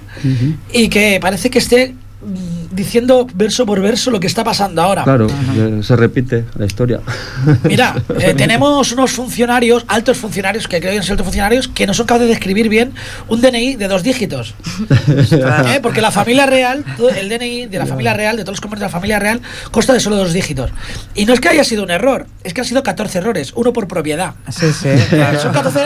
y 0.72 0.88
que 0.88 1.18
parece 1.20 1.50
que 1.50 1.58
esté 1.58 1.94
mm, 1.94 2.07
diciendo 2.20 3.26
verso 3.32 3.64
por 3.64 3.80
verso 3.80 4.10
lo 4.10 4.18
que 4.18 4.26
está 4.26 4.42
pasando 4.42 4.82
ahora. 4.82 5.04
Claro, 5.04 5.28
eh, 5.56 5.80
se 5.82 5.94
repite 5.94 6.44
la 6.56 6.66
historia. 6.66 7.00
Mira, 7.64 7.94
eh, 8.18 8.34
tenemos 8.34 8.90
unos 8.92 9.12
funcionarios, 9.12 9.84
altos 9.86 10.18
funcionarios, 10.18 10.66
que 10.66 10.80
creo 10.80 10.92
que 10.92 11.02
son 11.02 11.12
altos 11.12 11.26
funcionarios, 11.26 11.68
que 11.68 11.86
no 11.86 11.94
son 11.94 12.06
capaces 12.06 12.28
de 12.28 12.34
escribir 12.34 12.68
bien 12.68 12.92
un 13.28 13.40
DNI 13.40 13.76
de 13.76 13.86
dos 13.86 14.02
dígitos. 14.02 14.54
¿Eh? 15.10 15.78
Porque 15.80 16.00
la 16.00 16.10
familia 16.10 16.46
real, 16.46 16.84
el 17.16 17.28
DNI 17.28 17.66
de 17.66 17.78
la 17.78 17.86
familia 17.86 18.14
real, 18.14 18.36
de 18.36 18.42
todos 18.42 18.54
los 18.54 18.60
comercios 18.60 18.80
de 18.80 18.86
la 18.86 18.92
familia 18.92 19.18
real, 19.20 19.40
consta 19.70 19.92
de 19.92 20.00
solo 20.00 20.16
dos 20.16 20.32
dígitos. 20.32 20.70
Y 21.14 21.24
no 21.24 21.34
es 21.34 21.40
que 21.40 21.48
haya 21.48 21.64
sido 21.64 21.84
un 21.84 21.90
error, 21.90 22.26
es 22.42 22.52
que 22.52 22.62
han 22.62 22.66
sido 22.66 22.82
14 22.82 23.18
errores, 23.18 23.52
uno 23.54 23.72
por 23.72 23.86
propiedad. 23.86 24.34
Sí, 24.50 24.72
sí, 24.72 24.88
claro. 25.10 25.38
Son 25.38 25.52
14. 25.52 25.80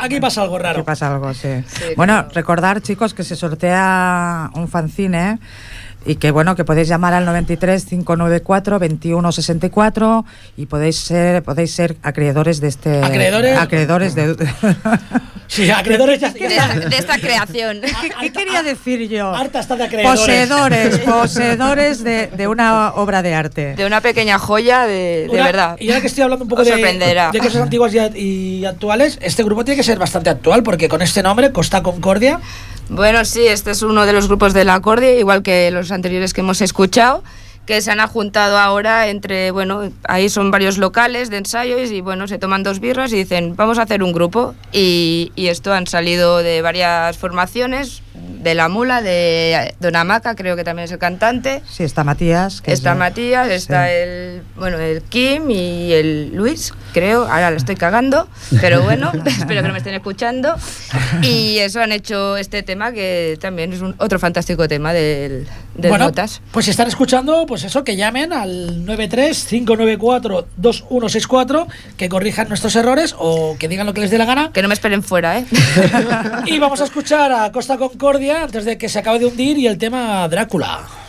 Aquí 0.00 0.18
pasa 0.18 0.42
algo 0.42 0.56
Aquí 0.56 0.64
raro. 0.64 0.84
pasa 0.84 1.12
algo, 1.12 1.32
sí. 1.32 1.48
Sí, 1.66 1.84
bueno, 1.96 2.14
claro. 2.14 2.30
recordar, 2.34 2.82
chicos, 2.82 3.14
que 3.14 3.22
se 3.22 3.36
sortea 3.36 4.50
un 4.54 4.68
fanzine 4.68 5.38
y 6.06 6.16
que 6.16 6.30
bueno, 6.30 6.54
que 6.54 6.64
podéis 6.64 6.86
llamar 6.88 7.14
al 7.14 7.24
93 7.24 7.86
594 7.86 8.78
2164 8.78 10.24
y 10.56 10.66
podéis 10.66 10.96
ser 10.98 11.42
podéis 11.42 11.72
ser 11.74 11.96
acreedores 12.02 12.60
de 12.60 12.68
este 12.68 13.02
Acreedores. 13.02 13.58
acreedores 13.58 14.14
de 14.14 14.36
Sí, 15.46 15.70
acreedores 15.70 16.20
ya. 16.20 16.30
De 16.30 16.46
esta, 16.46 16.68
de 16.88 16.96
esta 16.96 17.18
creación. 17.18 17.80
¿Qué, 18.00 18.10
qué 18.20 18.32
quería 18.32 18.62
decir 18.62 19.08
yo? 19.08 19.34
Harta 19.34 19.60
está 19.60 19.76
de 19.76 19.84
acreedores. 19.84 20.20
Poseedores, 20.20 20.98
poseedores 21.04 22.02
de, 22.04 22.26
de 22.28 22.48
una 22.48 22.92
obra 22.94 23.22
de 23.22 23.34
arte. 23.34 23.74
De 23.74 23.84
una 23.86 24.00
pequeña 24.00 24.38
joya 24.38 24.86
de, 24.86 25.24
de 25.26 25.28
Una- 25.30 25.44
verdad. 25.44 25.76
Y 25.78 25.88
ahora 25.90 26.00
que 26.00 26.06
estoy 26.06 26.22
hablando 26.22 26.44
un 26.44 26.48
poco 26.48 26.62
Os 26.62 26.68
de, 26.68 26.74
de 26.76 27.38
cosas 27.38 27.56
antiguas 27.62 27.92
y, 27.94 27.98
y 28.60 28.64
actuales, 28.64 29.18
este 29.20 29.44
grupo 29.44 29.64
tiene 29.64 29.76
que 29.76 29.84
ser 29.84 29.98
bastante 29.98 30.30
actual, 30.30 30.62
porque 30.62 30.88
con 30.88 31.02
este 31.02 31.22
nombre, 31.22 31.52
Costa 31.52 31.82
Concordia, 31.82 32.40
Bueno, 32.90 33.24
sí, 33.24 33.46
este 33.46 33.70
es 33.70 33.82
uno 33.82 34.04
de 34.04 34.12
los 34.12 34.28
grupos 34.28 34.52
del 34.52 34.68
acorde, 34.68 35.18
igual 35.18 35.42
que 35.42 35.70
los 35.70 35.90
anteriores 35.90 36.34
que 36.34 36.42
hemos 36.42 36.60
escuchado, 36.60 37.24
que 37.66 37.80
se 37.80 37.90
han 37.90 38.06
juntado 38.06 38.58
ahora 38.58 39.08
entre, 39.08 39.50
bueno, 39.50 39.90
ahí 40.06 40.28
son 40.28 40.50
varios 40.50 40.76
locales 40.76 41.30
de 41.30 41.38
ensayos 41.38 41.90
y 41.90 42.02
bueno, 42.02 42.28
se 42.28 42.38
toman 42.38 42.62
dos 42.62 42.80
birras 42.80 43.10
y 43.12 43.16
dicen, 43.16 43.56
vamos 43.56 43.78
a 43.78 43.82
hacer 43.82 44.02
un 44.02 44.12
grupo. 44.12 44.54
Y, 44.70 45.32
y 45.34 45.46
esto 45.46 45.72
han 45.72 45.86
salido 45.86 46.38
de 46.38 46.60
varias 46.60 47.16
formaciones, 47.16 48.02
de 48.14 48.54
La 48.54 48.68
Mula, 48.68 49.02
de 49.02 49.74
Don 49.80 49.96
Amaca, 49.96 50.34
creo 50.34 50.56
que 50.56 50.64
también 50.64 50.84
es 50.84 50.92
el 50.92 50.98
cantante. 50.98 51.62
Sí, 51.68 51.82
está 51.82 52.04
Matías. 52.04 52.60
que 52.60 52.72
Está 52.72 52.92
es- 52.92 52.98
Matías, 52.98 53.48
está 53.50 53.86
sí. 53.86 53.92
el 53.94 54.42
bueno 54.56 54.78
el 54.78 55.02
Kim 55.02 55.50
y 55.50 55.92
el 55.92 56.34
Luis, 56.34 56.72
creo. 56.92 57.22
Ahora 57.26 57.50
lo 57.50 57.56
estoy 57.56 57.76
cagando, 57.76 58.28
pero 58.60 58.82
bueno, 58.82 59.12
espero 59.26 59.62
que 59.62 59.68
no 59.68 59.72
me 59.72 59.78
estén 59.78 59.94
escuchando. 59.94 60.54
Y 61.22 61.58
eso 61.58 61.80
han 61.80 61.92
hecho 61.92 62.36
este 62.36 62.62
tema 62.62 62.92
que 62.92 63.38
también 63.40 63.72
es 63.72 63.80
un, 63.80 63.94
otro 63.98 64.18
fantástico 64.18 64.68
tema 64.68 64.92
del, 64.92 65.46
de 65.74 65.88
bueno, 65.88 66.06
notas. 66.06 66.40
pues 66.52 66.66
si 66.66 66.70
están 66.70 66.86
escuchando, 66.88 67.46
pues 67.46 67.64
eso, 67.64 67.82
que 67.82 67.96
llamen 67.96 68.32
al 68.32 68.84
93-594-2164, 68.86 71.66
que 71.96 72.08
corrijan 72.08 72.48
nuestros 72.48 72.76
errores 72.76 73.14
o 73.18 73.56
que 73.58 73.68
digan 73.68 73.86
lo 73.86 73.94
que 73.94 74.00
les 74.02 74.10
dé 74.10 74.18
la 74.18 74.24
gana. 74.24 74.50
Que 74.52 74.62
no 74.62 74.68
me 74.68 74.74
esperen 74.74 75.02
fuera, 75.02 75.38
¿eh? 75.38 75.44
Y 76.46 76.58
vamos 76.58 76.80
a 76.80 76.84
escuchar 76.84 77.32
a 77.32 77.50
Costa 77.52 77.76
Concordia 78.04 78.42
antes 78.42 78.66
de 78.66 78.76
que 78.76 78.90
se 78.90 78.98
acabe 78.98 79.18
de 79.18 79.24
hundir 79.24 79.56
y 79.56 79.66
el 79.66 79.78
tema 79.78 80.28
Drácula. 80.28 81.03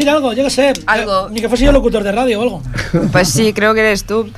Decir 0.00 0.10
algo, 0.10 0.32
yo 0.32 0.44
qué 0.44 0.50
sé. 0.50 0.72
Algo. 0.86 1.28
Eh, 1.28 1.30
Ni 1.32 1.40
que 1.40 1.48
fuese 1.48 1.64
yo 1.64 1.72
locutor 1.72 2.02
de 2.02 2.12
radio 2.12 2.40
o 2.40 2.42
algo. 2.42 2.62
Pues 3.12 3.28
sí, 3.28 3.52
creo 3.52 3.74
que 3.74 3.80
eres 3.80 4.04
tú. 4.04 4.30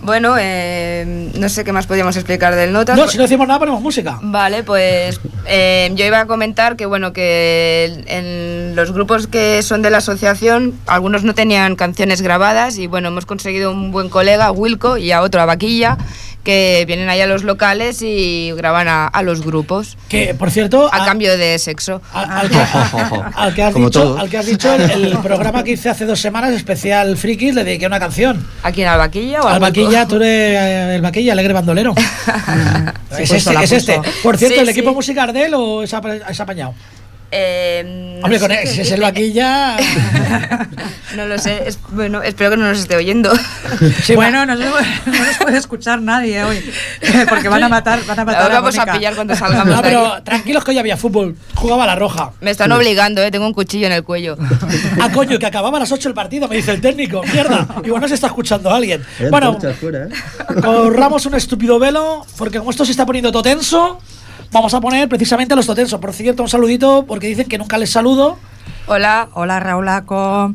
Bueno, 0.00 0.34
eh, 0.36 1.30
no 1.38 1.48
sé 1.48 1.62
qué 1.62 1.72
más 1.72 1.86
podríamos 1.86 2.16
explicar 2.16 2.56
del 2.56 2.72
Notas. 2.72 2.98
No, 2.98 3.06
si 3.06 3.16
no 3.18 3.22
decimos 3.22 3.46
nada, 3.46 3.60
ponemos 3.60 3.80
música. 3.80 4.18
Vale, 4.20 4.64
pues 4.64 5.20
eh, 5.46 5.92
yo 5.94 6.04
iba 6.04 6.18
a 6.18 6.26
comentar 6.26 6.74
que 6.74 6.86
bueno 6.86 7.12
que 7.12 8.02
en 8.08 8.74
los 8.74 8.90
grupos 8.90 9.28
que 9.28 9.62
son 9.62 9.80
de 9.80 9.90
la 9.90 9.98
asociación 9.98 10.74
algunos 10.86 11.22
no 11.22 11.34
tenían 11.34 11.76
canciones 11.76 12.20
grabadas 12.20 12.78
y 12.78 12.88
bueno 12.88 13.08
hemos 13.08 13.26
conseguido 13.26 13.70
un 13.70 13.92
buen 13.92 14.08
colega 14.08 14.50
Wilco 14.50 14.96
y 14.96 15.12
a 15.12 15.22
otro 15.22 15.40
a 15.40 15.46
Vaquilla 15.46 15.98
que 16.44 16.84
vienen 16.86 17.08
ahí 17.08 17.20
a 17.20 17.26
los 17.26 17.44
locales 17.44 18.02
y 18.02 18.52
graban 18.56 18.88
a, 18.88 19.06
a 19.06 19.22
los 19.22 19.42
grupos 19.44 19.96
Que, 20.08 20.34
por 20.34 20.50
cierto, 20.50 20.92
a 20.92 21.02
a- 21.02 21.06
cambio 21.06 21.36
de 21.38 21.58
sexo. 21.58 22.02
al, 22.12 22.30
al 22.30 22.48
que, 22.50 22.56
al 23.34 23.54
que 23.54 23.62
has 23.62 23.72
Como 23.72 23.86
dicho, 23.90 24.02
todo. 24.02 24.18
al 24.18 24.28
que 24.28 24.38
has 24.38 24.46
dicho, 24.46 24.72
el, 24.74 24.90
el 24.90 25.18
programa 25.18 25.62
que 25.62 25.72
hice 25.72 25.88
hace 25.88 26.04
dos 26.04 26.20
semanas, 26.20 26.52
especial 26.52 27.16
Frikis, 27.16 27.54
le 27.54 27.64
dediqué 27.64 27.86
una 27.86 28.00
canción. 28.00 28.46
¿A 28.62 28.72
quién? 28.72 28.88
¿Al 28.88 28.98
Vaquilla 28.98 29.40
o 29.42 29.46
al 29.46 29.54
Al 29.54 29.60
vaquilla, 29.60 30.06
tú 30.08 30.16
eres 30.16 30.58
el 30.96 31.00
vaquilla, 31.02 31.32
alegre 31.32 31.52
bandolero. 31.52 31.94
es 31.96 33.28
puesto, 33.28 33.34
este, 33.36 33.52
la 33.54 33.62
es 33.62 33.72
este. 33.72 34.00
Por 34.22 34.36
cierto, 34.36 34.56
Sí, 34.56 34.60
¿el 34.62 34.68
equipo 34.68 34.92
musical 34.92 35.32
de 35.32 35.44
él 35.46 35.54
o 35.54 35.82
es 35.82 35.92
apañado? 35.94 36.74
Eh, 37.34 37.82
no 38.18 38.24
Hombre, 38.24 38.38
con 38.38 38.52
él, 38.52 38.68
si 38.68 38.82
es 38.82 38.90
el 38.92 39.00
vaquilla. 39.00 39.76
No 41.16 41.26
lo 41.26 41.36
sé, 41.38 41.64
es- 41.68 41.78
bueno, 41.90 42.22
espero 42.22 42.50
que 42.52 42.56
no 42.56 42.66
nos 42.68 42.78
esté 42.78 42.96
oyendo. 42.96 43.30
Sí, 44.02 44.14
bueno, 44.14 44.46
no, 44.46 44.56
se- 44.56 44.64
no 44.64 45.24
nos 45.24 45.36
puede 45.38 45.58
escuchar 45.58 46.00
nadie 46.00 46.42
hoy, 46.44 46.62
porque 47.28 47.48
van 47.48 47.62
a 47.64 47.68
matar, 47.68 48.00
van 48.06 48.18
a 48.20 48.24
matar 48.24 48.42
Ahora 48.42 48.54
vamos 48.60 48.74
a 48.76 48.78
Mónica. 48.80 48.92
pillar 48.98 49.14
cuando 49.14 49.34
salgamos 49.36 49.74
No, 49.76 49.82
pero 49.82 50.06
aquí. 50.14 50.22
tranquilos 50.24 50.64
que 50.64 50.70
hoy 50.70 50.78
había 50.78 50.96
fútbol. 50.96 51.36
Jugaba 51.54 51.84
la 51.86 51.96
roja. 51.96 52.30
Me 52.40 52.50
están 52.50 52.70
obligando, 52.72 53.22
eh, 53.22 53.30
tengo 53.30 53.46
un 53.46 53.52
cuchillo 53.52 53.86
en 53.86 53.92
el 53.92 54.04
cuello. 54.04 54.36
Ah, 55.00 55.10
coño, 55.12 55.38
que 55.38 55.46
acababa 55.46 55.76
a 55.78 55.80
las 55.80 55.92
8 55.92 56.08
el 56.08 56.14
partido, 56.14 56.48
me 56.48 56.56
dice 56.56 56.70
el 56.70 56.80
técnico. 56.80 57.22
Mierda, 57.30 57.66
igual 57.84 58.00
no 58.02 58.08
se 58.08 58.14
está 58.14 58.28
escuchando 58.28 58.70
alguien. 58.70 59.02
Bueno, 59.30 59.58
fuera, 59.80 60.04
¿eh? 60.06 60.08
corramos 60.62 61.26
un 61.26 61.34
estúpido 61.34 61.78
velo, 61.78 62.24
porque 62.38 62.58
como 62.58 62.70
esto 62.70 62.84
se 62.84 62.92
está 62.92 63.04
poniendo 63.04 63.30
todo 63.32 63.42
tenso, 63.42 64.00
vamos 64.52 64.72
a 64.74 64.80
poner 64.80 65.08
precisamente 65.08 65.54
a 65.54 65.56
los 65.56 65.66
totensos. 65.66 65.98
Por 66.00 66.12
cierto, 66.12 66.42
un 66.42 66.48
saludito, 66.48 67.04
porque 67.06 67.26
dicen 67.26 67.48
que 67.48 67.58
nunca 67.58 67.78
les 67.78 67.90
saludo. 67.90 68.38
Hola. 68.86 69.28
Hola 69.34 69.58
Raulaco. 69.60 70.52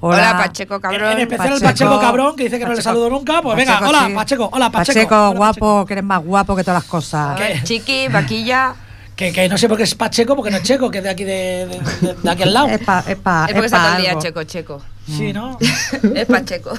Hola, 0.00 0.36
Pacheco, 0.38 0.80
cabrón. 0.80 1.12
En 1.12 1.18
especial 1.20 1.54
el 1.54 1.60
Pacheco 1.60 1.98
cabrón, 1.98 2.36
que 2.36 2.44
dice 2.44 2.58
que 2.58 2.64
no 2.64 2.70
le 2.70 2.76
Pacheco. 2.76 2.90
saludo 2.94 3.10
nunca. 3.10 3.42
Pues 3.42 3.56
venga, 3.56 3.80
Pacheco, 3.80 3.88
hola, 3.90 4.06
sí. 4.06 4.14
Pacheco, 4.14 4.48
hola, 4.52 4.70
Pacheco. 4.70 4.94
Pacheco, 4.98 5.16
Hola, 5.30 5.36
guapo, 5.38 5.86
que 5.86 5.92
eres 5.94 6.04
más 6.04 6.22
guapo 6.24 6.54
que 6.54 6.62
todas 6.62 6.82
las 6.82 6.88
cosas. 6.90 7.36
¿Qué? 7.40 7.60
Chiqui, 7.64 8.08
vaquilla. 8.08 8.74
Que, 9.18 9.32
que 9.32 9.48
no 9.48 9.58
sé 9.58 9.68
por 9.68 9.76
qué 9.76 9.82
es 9.82 9.96
Pacheco, 9.96 10.36
porque 10.36 10.48
no 10.52 10.58
es 10.58 10.62
Checo, 10.62 10.92
que 10.92 10.98
es 10.98 11.02
de 11.02 11.10
aquí, 11.10 11.24
de, 11.24 11.66
de- 11.66 12.06
de- 12.06 12.14
de 12.22 12.30
aquí 12.30 12.44
al 12.44 12.54
lado. 12.54 12.68
Es 12.68 12.78
pa, 12.78 13.02
es 13.04 13.16
pa, 13.16 13.46
es 13.48 13.52
porque 13.52 13.58
es 13.66 13.72
está 13.72 13.78
pa 13.78 13.84
todo 13.88 13.96
el 13.96 14.02
día 14.02 14.16
checo, 14.16 14.44
checo. 14.44 14.80
Sí, 15.08 15.32
¿no? 15.32 15.58
es 16.14 16.24
Pacheco. 16.26 16.70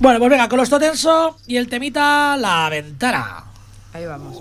Bueno, 0.00 0.18
pues 0.18 0.30
venga, 0.30 0.48
con 0.48 0.56
los 0.58 0.70
totensos 0.70 1.34
y 1.46 1.58
el 1.58 1.68
temita 1.68 2.38
La 2.38 2.70
Ventana. 2.70 3.44
Ahí 3.92 4.06
vamos. 4.06 4.40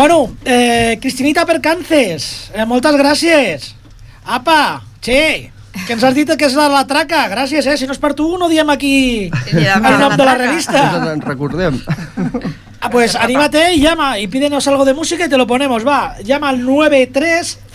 Bueno, 0.00 0.34
eh, 0.46 0.96
Cristinita 0.98 1.44
Percances, 1.44 2.50
eh, 2.54 2.64
moltes 2.64 2.94
gràcies. 2.96 3.66
Apa, 4.24 4.80
che, 5.04 5.52
que 5.84 5.92
ens 5.92 6.06
has 6.08 6.14
dit 6.16 6.30
que 6.40 6.46
és 6.48 6.54
de 6.56 6.68
la 6.72 6.86
traca. 6.88 7.26
Gràcies, 7.28 7.68
eh? 7.68 7.74
Si 7.76 7.84
no 7.84 7.92
és 7.92 8.00
per 8.00 8.14
tu, 8.16 8.30
no 8.40 8.48
diem 8.48 8.72
aquí 8.72 9.28
el 9.28 9.60
la 9.60 9.98
nom 10.00 10.16
de 10.16 10.24
la 10.24 10.38
revista. 10.40 10.86
Ens 11.12 11.28
recordem. 11.28 11.76
Ah, 12.80 12.88
pues 12.88 13.14
anímate 13.14 13.74
y 13.74 13.82
llama 13.82 14.18
y 14.18 14.26
pídenos 14.26 14.66
algo 14.68 14.86
de 14.86 14.94
música 14.94 15.26
y 15.26 15.28
te 15.28 15.36
lo 15.36 15.46
ponemos, 15.46 15.86
va. 15.86 16.16
Llama 16.24 16.48
al 16.48 16.64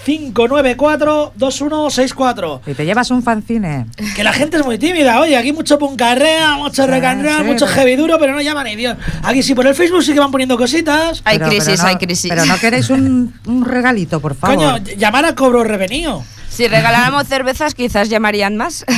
935942164. 0.05 2.61
Y 2.67 2.73
te 2.73 2.85
llevas 2.85 3.11
un 3.11 3.23
fanzine. 3.23 3.85
Que 4.15 4.23
la 4.23 4.33
gente 4.33 4.57
es 4.57 4.65
muy 4.65 4.77
tímida, 4.77 5.19
oye, 5.19 5.37
aquí 5.37 5.51
mucho 5.53 5.77
puncarrea, 5.79 6.55
mucho 6.55 6.85
recanrea, 6.87 7.39
sí, 7.39 7.43
mucho 7.43 7.65
pero- 7.65 7.77
heavy 7.77 7.95
duro, 7.95 8.17
pero 8.19 8.33
no 8.33 8.41
llama 8.41 8.63
ni 8.63 8.75
Dios. 8.75 8.97
Aquí 9.23 9.43
sí, 9.43 9.55
por 9.55 9.67
el 9.67 9.75
Facebook 9.75 10.03
sí 10.03 10.13
que 10.13 10.19
van 10.19 10.31
poniendo 10.31 10.57
cositas. 10.57 11.21
Hay 11.25 11.37
Pero- 11.37 11.49
crisis, 11.49 11.65
pero 11.67 11.83
no- 11.83 11.87
hay 11.89 11.95
crisis. 11.97 12.29
Pero 12.29 12.45
no 12.45 12.57
queréis 12.57 12.89
un, 12.89 13.33
un 13.45 13.65
regalito, 13.65 14.19
por 14.19 14.35
favor. 14.35 14.55
Coño, 14.57 14.77
llamar 14.97 15.25
a 15.25 15.35
cobro 15.35 15.63
revenido. 15.63 16.23
Si 16.55 16.67
regaláramos 16.67 17.27
cervezas, 17.27 17.73
quizás 17.75 18.09
llamarían 18.09 18.55
más. 18.57 18.85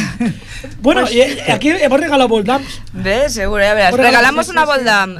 Bueno, 0.82 1.02
Pues 1.02 1.14
y, 1.14 1.22
eh, 1.22 1.44
aquí 1.52 1.70
hemos 1.70 2.00
regalado 2.00 2.28
Boldams. 2.28 2.82
¿Ves? 2.94 3.34
Seguro, 3.34 3.62
ya 3.64 3.74
verás. 3.76 3.94
Regalamos 3.94 4.48
una. 4.50 4.66
Boldam. 4.66 5.16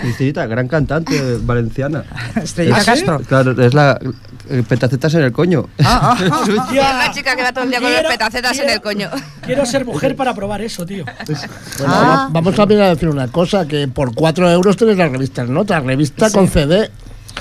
Cristinita, 0.00 0.46
gran 0.46 0.66
cantante 0.68 1.38
valenciana. 1.42 2.04
Estrellita 2.42 2.76
¿Ah, 2.78 2.80
sí? 2.80 2.86
Castro. 2.86 3.20
Claro, 3.20 3.62
es 3.62 3.74
la 3.74 3.98
eh, 4.48 4.62
petacetas 4.66 5.12
en 5.14 5.22
el 5.24 5.32
coño. 5.32 5.68
Ah, 5.84 6.16
ah, 6.18 6.28
ah. 6.32 6.44
Es 6.70 6.74
la 6.74 7.10
chica 7.12 7.36
que 7.36 7.42
va 7.42 7.52
todo 7.52 7.64
el 7.64 7.70
día 7.70 7.80
con 7.80 7.90
los 7.90 8.00
Quiero- 8.00 8.08
petacetas 8.16 8.52
en 8.52 8.58
quiero- 8.64 8.72
el 8.74 8.80
coño. 8.80 9.10
Quiero 9.44 9.66
ser 9.66 9.84
mujer 9.84 10.16
para 10.16 10.34
probar 10.34 10.62
eso, 10.62 10.86
tío. 10.86 11.04
Bueno, 11.04 11.94
Ah. 11.94 12.26
va- 12.26 12.28
Vamos 12.30 12.54
también 12.54 12.80
a 12.82 12.88
decir 12.88 13.08
una 13.08 13.28
cosa, 13.28 13.66
que 13.66 13.88
por 13.88 14.14
4 14.14 14.50
euros 14.50 14.76
tenéis 14.76 14.98
la 14.98 15.08
revista 15.08 15.42
en 15.42 15.52
nota, 15.52 15.80
revista 15.80 16.30
con 16.30 16.48
CD. 16.48 16.90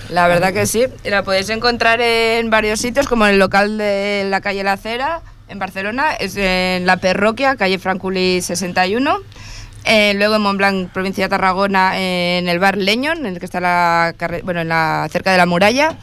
La 0.10 0.28
verdad 0.28 0.54
que 0.54 0.66
sí. 0.66 0.86
La 1.04 1.24
podéis 1.24 1.50
encontrar 1.50 2.00
en 2.02 2.50
varios 2.50 2.80
sitios, 2.80 3.08
como 3.08 3.26
en 3.26 3.34
el 3.34 3.40
local 3.40 3.78
de 3.78 4.26
la 4.30 4.42
calle 4.42 4.64
La 4.64 4.74
Acera, 4.74 5.22
en 5.48 5.60
Barcelona, 5.60 6.14
es 6.14 6.36
en 6.38 6.86
la 6.86 6.98
parroquia, 6.98 7.56
calle 7.56 7.80
Franculi 7.80 8.42
61. 8.42 9.18
Eh, 9.88 10.14
luego 10.16 10.36
en 10.38 10.42
Montblanc, 10.42 10.90
provincia 10.92 11.26
de 11.26 11.30
Tarragona, 11.30 11.94
en 12.00 12.48
el 12.50 12.58
bar 12.60 12.78
Leñon, 12.78 13.20
en 13.20 13.34
el 13.34 13.40
que 13.40 13.46
está 13.46 13.60
la 13.60 14.16
bueno, 14.44 14.62
en 14.62 14.70
la, 14.70 15.08
cerca 15.12 15.32
de 15.32 15.38
la 15.38 15.46
muralla. 15.46 15.96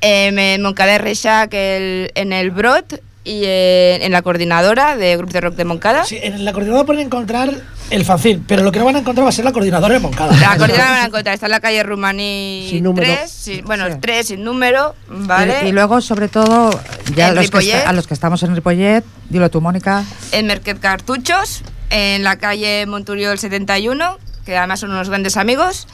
Em, 0.00 0.36
en 0.36 0.62
Moncada 0.62 0.96
el- 0.96 2.10
en 2.16 2.32
el 2.32 2.50
Brot 2.50 3.00
y 3.24 3.44
en, 3.44 4.02
en 4.02 4.12
la 4.12 4.22
coordinadora 4.22 4.96
de 4.96 5.16
Grupo 5.16 5.32
de 5.32 5.40
Rock 5.40 5.54
de 5.54 5.64
Moncada. 5.64 6.04
Sí, 6.04 6.18
en 6.22 6.44
la 6.44 6.52
coordinadora 6.52 6.84
pueden 6.86 7.06
encontrar 7.06 7.50
el 7.90 8.04
fanzine, 8.04 8.42
pero 8.48 8.62
lo 8.62 8.72
que 8.72 8.78
no 8.78 8.84
van 8.86 8.96
a 8.96 8.98
encontrar 9.00 9.24
va 9.24 9.28
a 9.28 9.32
ser 9.32 9.44
la 9.44 9.52
coordinadora 9.52 9.94
de 9.94 10.00
Moncada. 10.00 10.32
La 10.38 10.56
coordinadora 10.56 10.90
van 10.90 11.02
a 11.02 11.06
encontrar, 11.06 11.34
está 11.34 11.46
en 11.46 11.52
la 11.52 11.60
calle 11.60 11.82
Rumaní 11.82 12.66
Sin 12.70 12.84
número. 12.84 13.06
3, 13.06 13.30
sí, 13.30 13.62
bueno, 13.64 13.86
Sí. 13.88 13.94
3 14.00 14.26
sin 14.26 14.42
número, 14.44 14.94
¿vale? 15.08 15.60
Y, 15.64 15.68
y 15.68 15.72
luego, 15.72 16.00
sobre 16.00 16.28
todo, 16.28 16.70
ya 17.14 17.32
los 17.32 17.50
que 17.50 17.74
a 17.74 17.92
los 17.92 18.06
que 18.06 18.14
estamos 18.14 18.42
en 18.42 18.54
Ripollet, 18.54 19.04
dilo 19.28 19.50
tú, 19.50 19.60
Mónica. 19.60 20.04
en 20.32 20.46
Mercat 20.46 20.78
Cartuchos, 20.80 21.62
en 21.90 22.24
la 22.24 22.36
calle 22.38 22.86
Monturiol 22.86 23.38
71, 23.38 24.18
que 24.46 24.56
además 24.56 24.80
son 24.80 24.90
unos 24.90 25.08
grandes 25.08 25.36
amigos. 25.36 25.86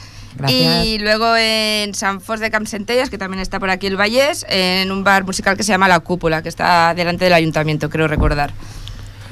Y 0.85 0.99
luego 0.99 1.37
en 1.37 1.95
San 1.95 2.21
Fos 2.21 2.41
de 2.41 2.51
Campsentelles, 2.51 3.11
que 3.11 3.19
también 3.19 3.41
está 3.41 3.59
por 3.59 3.71
aquí 3.71 3.87
el 3.87 3.97
Vallés, 3.97 4.47
en 4.49 4.91
un 4.93 5.05
bar 5.05 5.25
musical 5.25 5.57
que 5.57 5.63
se 5.63 5.73
llama 5.73 5.89
La 5.89 6.01
Cúpula, 6.01 6.43
que 6.43 6.49
está 6.49 6.95
delante 6.95 7.25
del 7.25 7.35
ayuntamiento, 7.35 7.91
creo 7.91 8.09
recordar. 8.09 8.53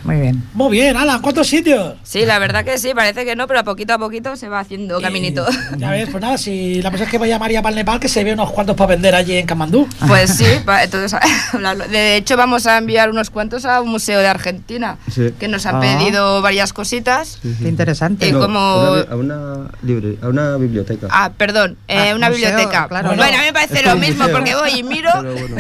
Muy 0.05 0.21
bien. 0.21 0.43
Muy 0.55 0.71
bien, 0.71 0.97
Alan, 0.97 1.21
¿cuántos 1.21 1.49
sitios? 1.49 1.95
Sí, 2.05 2.25
la 2.25 2.39
verdad 2.39 2.65
que 2.65 2.79
sí, 2.79 2.93
parece 2.95 3.25
que 3.25 3.35
no, 3.37 3.47
pero 3.47 3.61
a 3.61 3.65
poquito 3.65 3.95
a 3.95 3.99
poquito 3.99 4.37
se 4.37 4.49
va 4.49 4.61
haciendo 4.61 5.01
caminito. 5.01 5.45
Y, 5.75 5.79
ya 5.79 5.91
ves, 5.91 6.09
pues 6.11 6.21
nada, 6.23 6.39
si 6.39 6.81
la 6.83 6.91
persona 6.91 7.07
es 7.07 7.11
que 7.11 7.19
vaya 7.19 7.37
a 7.37 7.39
María 7.39 7.61
para 7.63 7.71
el 7.71 7.77
Nepal, 7.77 7.99
que 8.01 8.09
se 8.09 8.23
ve 8.23 8.33
unos 8.33 8.51
cuantos 8.53 8.77
para 8.77 8.89
vender 8.91 9.15
allí 9.15 9.37
en 9.37 9.47
Kamandú. 9.47 9.89
Pues 10.07 10.31
sí, 10.37 10.45
entonces, 10.83 11.19
de 11.91 12.17
hecho 12.17 12.37
vamos 12.37 12.67
a 12.67 12.79
enviar 12.79 13.11
unos 13.11 13.31
cuantos 13.31 13.65
a 13.65 13.81
un 13.81 13.89
museo 13.91 14.21
de 14.21 14.27
Argentina, 14.29 14.99
Sí. 15.11 15.33
que 15.39 15.49
nos 15.49 15.67
han 15.67 15.77
Ah. 15.77 15.81
pedido 15.81 16.41
varias 16.43 16.73
cositas. 16.73 17.39
Qué 17.43 17.69
interesante. 17.69 18.29
Y 18.29 18.33
No, 18.33 18.41
como- 18.41 18.77
una 18.83 18.93
bi- 19.03 19.07
a 19.11 19.17
una 19.17 19.71
libre, 19.83 20.17
a 20.23 20.29
una 20.29 20.57
biblioteca. 20.57 21.09
Ah, 21.11 21.33
perdón, 21.37 21.77
eh, 21.89 22.11
Ah, 22.11 22.15
una 22.15 22.31
museo, 22.31 22.49
biblioteca. 22.51 22.89
claro. 22.89 23.09
bueno, 23.09 23.23
Bueno, 23.23 23.39
a 23.39 23.41
mí 23.41 23.47
me 23.47 23.53
parece 23.53 23.83
lo 23.83 23.97
mismo 23.97 24.25
museo. 24.25 24.37
porque 24.37 24.55
voy 24.55 24.71
y 24.79 24.83
miro. 24.83 25.11
Bueno. 25.23 25.57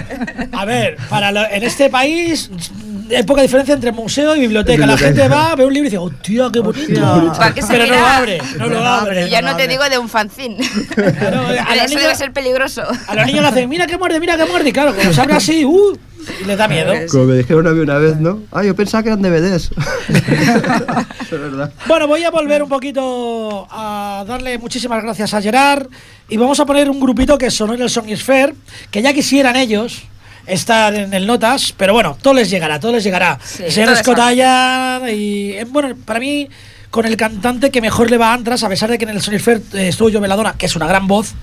A 0.53 0.65
ver, 0.65 0.97
para 1.09 1.33
lo- 1.33 1.45
en 1.51 1.63
este 1.65 1.91
país 1.91 2.51
hay 3.15 3.23
poca 3.25 3.43
diferencia 3.43 3.75
entre 3.75 3.93
museo 3.93 4.35
y 4.37 4.41
biblioteca. 4.41 4.87
La 4.87 4.97
gente 4.97 5.29
va, 5.29 5.55
ve 5.55 5.65
un 5.65 5.73
libro 5.73 5.89
y 5.89 5.91
dice, 5.91 5.99
hostia, 5.99 6.49
qué 6.53 6.61
bonito. 6.61 7.33
¿Para 7.37 7.55
qué 7.55 7.63
Pero 7.67 7.87
no 7.87 7.95
lo 7.95 8.07
abre, 8.07 8.39
no 8.59 8.67
lo 8.69 8.85
abre. 8.85 9.31
Ya 9.31 9.43
no 9.43 9.49
te 9.57 9.63
abre. 9.63 9.69
digo 9.69 9.89
de 9.89 9.99
un 9.99 10.09
fanzine. 10.09 10.57
Claro, 10.97 11.41
a 11.47 11.51
los 11.51 11.85
Eso 11.85 11.89
niños- 11.89 12.03
debe 12.03 12.15
ser 12.15 12.33
peligroso. 12.33 12.83
A 13.07 13.15
los 13.15 13.27
niños 13.27 13.43
le 13.43 13.49
hacen, 13.49 13.69
mira 13.69 13.87
que 13.87 13.99
muerde, 13.99 14.19
mira 14.21 14.37
que 14.37 14.47
muerde. 14.47 14.69
Y 14.71 14.73
claro, 14.73 14.95
cuando 14.95 15.13
se 15.13 15.21
abre 15.21 15.35
así, 15.35 15.65
uh, 15.65 15.97
y 16.41 16.45
les 16.45 16.59
da 16.59 16.67
miedo. 16.69 16.93
Como 17.11 17.25
me 17.25 17.37
dijeron 17.37 17.67
a 17.67 17.71
mí 17.71 17.81
una 17.81 17.99
vez, 17.99 18.17
¿no? 18.17 18.43
Ah, 18.51 18.65
yo 18.65 18.75
pensaba 18.75 19.03
que 19.03 19.11
eran 19.11 19.23
DVDs. 19.23 19.71
es 20.09 21.31
verdad. 21.31 21.73
Bueno, 21.87 22.07
voy 22.07 22.25
a 22.25 22.31
volver 22.31 22.63
un 22.63 22.69
poquito 22.69 23.67
a 23.71 24.25
darle 24.27 24.59
muchísimas 24.59 25.03
gracias 25.03 25.35
a 25.35 25.43
Gerard 25.43 25.87
y 26.29 26.37
vamos 26.37 26.59
a 26.61 26.67
poner 26.67 26.91
un 26.91 26.99
grupito 27.01 27.39
que 27.39 27.51
sonó 27.51 27.75
en 27.75 27.83
el 27.83 27.91
Sonisphere, 27.91 28.55
que 28.91 29.03
ya 29.03 29.13
quisieran 29.13 29.57
ellos 29.57 30.03
estar 30.47 30.95
en 30.95 31.13
el 31.13 31.27
Notas, 31.27 31.73
pero 31.77 31.93
bueno, 31.93 32.17
todo 32.21 32.35
les 32.35 32.51
llegará, 32.51 32.81
todo 32.81 32.93
les 32.93 33.05
llegará. 33.05 33.39
Sí, 33.45 33.65
el 33.65 33.73
señor 33.73 33.89
todo 33.89 33.97
es 33.97 34.01
Scotaya 34.03 35.11
y 35.11 35.53
eh, 35.53 35.67
bueno, 35.69 35.95
para 36.05 36.21
mí 36.21 36.49
con 36.91 37.05
el 37.07 37.17
cantante 37.17 37.71
que 37.71 37.81
mejor 37.81 38.11
le 38.11 38.17
va 38.17 38.31
a 38.31 38.35
Antras, 38.35 38.63
a 38.63 38.69
pesar 38.69 38.91
de 38.91 38.99
que 38.99 39.05
en 39.05 39.11
el 39.11 39.21
Sonisphere 39.21 39.61
eh, 39.75 39.89
estuvo 39.89 40.09
yo 40.09 40.21
Veladona, 40.21 40.55
que 40.57 40.67
es 40.67 40.77
una 40.77 40.87
gran 40.87 41.07
voz. 41.07 41.35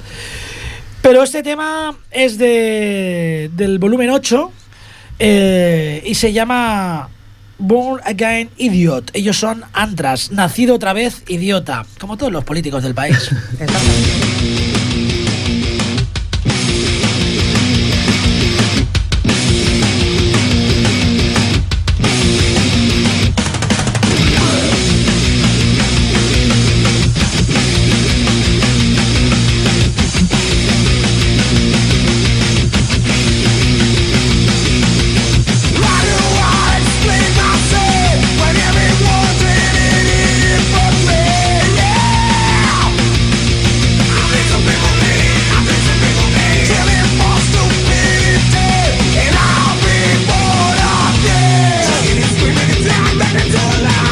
Pero 1.02 1.22
este 1.22 1.44
tema 1.44 1.96
es 2.12 2.38
de, 2.38 3.52
del 3.54 3.78
volumen 3.78 4.10
8 4.10 4.52
eh, 5.20 6.02
y 6.06 6.16
se 6.16 6.32
llama 6.32 7.10
Born 7.58 8.02
Again 8.06 8.50
Idiot. 8.58 9.12
Ellos 9.14 9.38
son 9.38 9.64
Antras, 9.74 10.32
nacido 10.32 10.76
otra 10.76 10.94
vez 10.94 11.24
idiota, 11.28 11.86
como 12.00 12.18
todos 12.18 12.32
los 12.32 12.44
políticos 12.46 12.84
del 12.84 12.94
país. 12.94 13.30
dollar. 53.52 54.03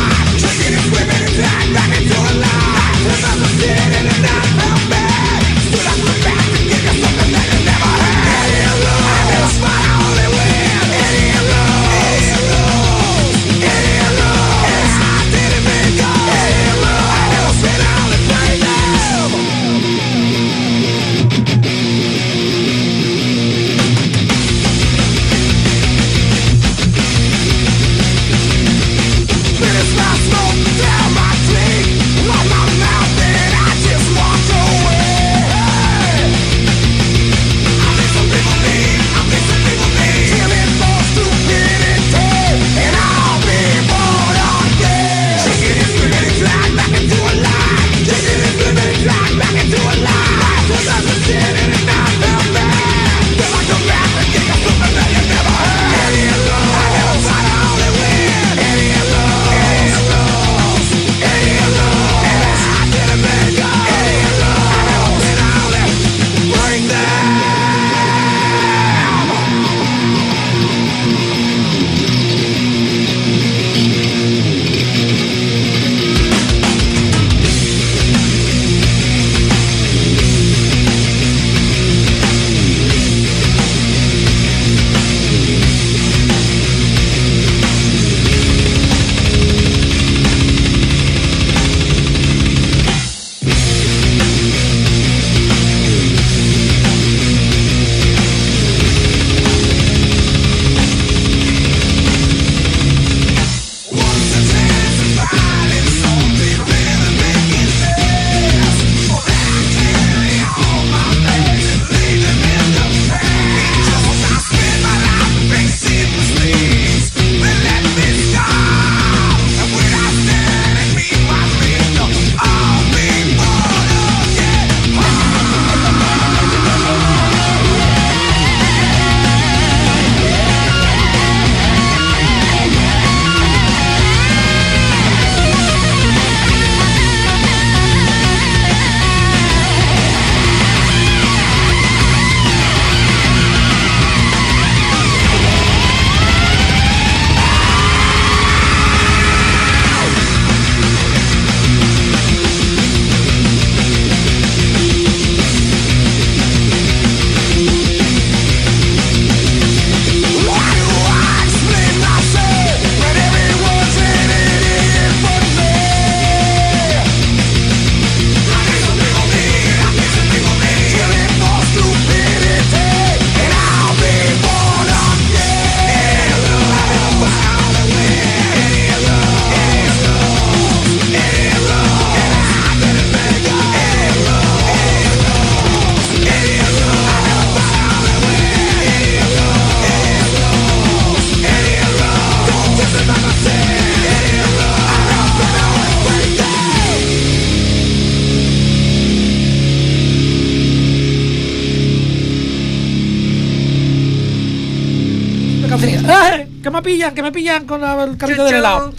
Me 206.81 206.89
pillan, 206.91 207.15
que 207.15 207.21
me 207.21 207.31
pillan 207.31 207.65
con 207.65 207.81
la- 207.81 208.03
el 208.03 208.17
carrito 208.17 208.43
del 208.43 208.55
helado. 208.55 208.93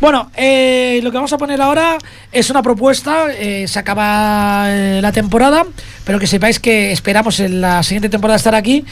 Bueno, 0.00 0.30
eh, 0.36 1.00
lo 1.02 1.10
que 1.10 1.16
vamos 1.16 1.32
a 1.32 1.38
poner 1.38 1.60
ahora 1.60 1.98
es 2.30 2.50
una 2.50 2.62
propuesta. 2.62 3.26
eh, 3.34 3.66
se 3.68 3.78
acaba 3.78 4.66
eh, 4.68 5.00
la 5.02 5.12
temporada, 5.12 5.64
pero 6.04 6.18
que 6.18 6.26
sepáis 6.26 6.58
que 6.60 6.92
esperamos 6.92 7.40
en 7.40 7.60
la 7.60 7.82
siguiente 7.82 8.08
temporada 8.08 8.36
estar 8.36 8.54
aquí. 8.54 8.84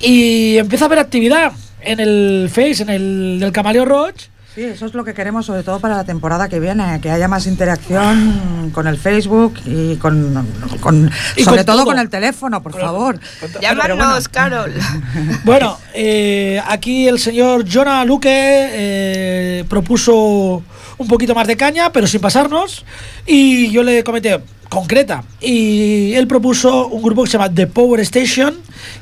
Y 0.00 0.56
empieza 0.58 0.84
a 0.84 0.86
haber 0.86 0.98
actividad 0.98 1.52
en 1.80 2.00
el 2.00 2.48
Face, 2.52 2.82
en 2.82 2.88
el 2.90 3.38
del 3.40 3.52
Camaleo 3.52 3.84
Roach. 3.84 4.24
Sí, 4.54 4.62
eso 4.62 4.86
es 4.86 4.94
lo 4.94 5.02
que 5.04 5.14
queremos, 5.14 5.46
sobre 5.46 5.64
todo 5.64 5.80
para 5.80 5.96
la 5.96 6.04
temporada 6.04 6.48
que 6.48 6.60
viene, 6.60 7.00
que 7.00 7.10
haya 7.10 7.26
más 7.26 7.46
interacción 7.48 8.70
con 8.72 8.86
el 8.86 8.96
Facebook 8.96 9.54
y 9.66 9.96
con, 9.96 10.46
con- 10.80 11.10
Y 11.36 11.42
sobre 11.42 11.56
con 11.58 11.66
todo, 11.66 11.76
todo. 11.78 11.86
con 11.86 11.98
el 11.98 12.08
teléfono, 12.08 12.62
por 12.62 12.72
favor. 12.78 13.18
Llámanos, 13.60 14.28
Carol. 14.28 14.72
Bueno, 15.44 15.76
eh, 15.92 16.60
aquí 16.68 17.08
el 17.08 17.18
señor 17.18 17.64
Jonah 17.68 18.04
Luque 18.04 18.30
eh, 18.32 19.64
propuso 19.68 20.62
un 20.98 21.08
poquito 21.08 21.34
más 21.34 21.48
de 21.48 21.56
caña, 21.56 21.90
pero 21.92 22.06
sin 22.06 22.20
pasarnos. 22.20 22.84
Y 23.26 23.72
yo 23.72 23.82
le 23.82 24.04
comenté, 24.04 24.38
concreta. 24.68 25.24
Y 25.40 26.12
él 26.14 26.28
propuso 26.28 26.86
un 26.86 27.02
grupo 27.02 27.24
que 27.24 27.30
se 27.30 27.38
llama 27.38 27.52
The 27.52 27.66
Power 27.66 27.98
Station 28.00 28.54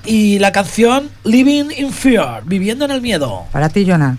y 0.07 0.38
la 0.38 0.50
canción 0.50 1.11
Living 1.24 1.66
in 1.76 1.92
Fear, 1.92 2.42
Viviendo 2.46 2.86
en 2.86 2.90
el 2.90 3.03
Miedo. 3.03 3.42
Para 3.53 3.68
ti, 3.68 3.84
Jonah. 3.86 4.16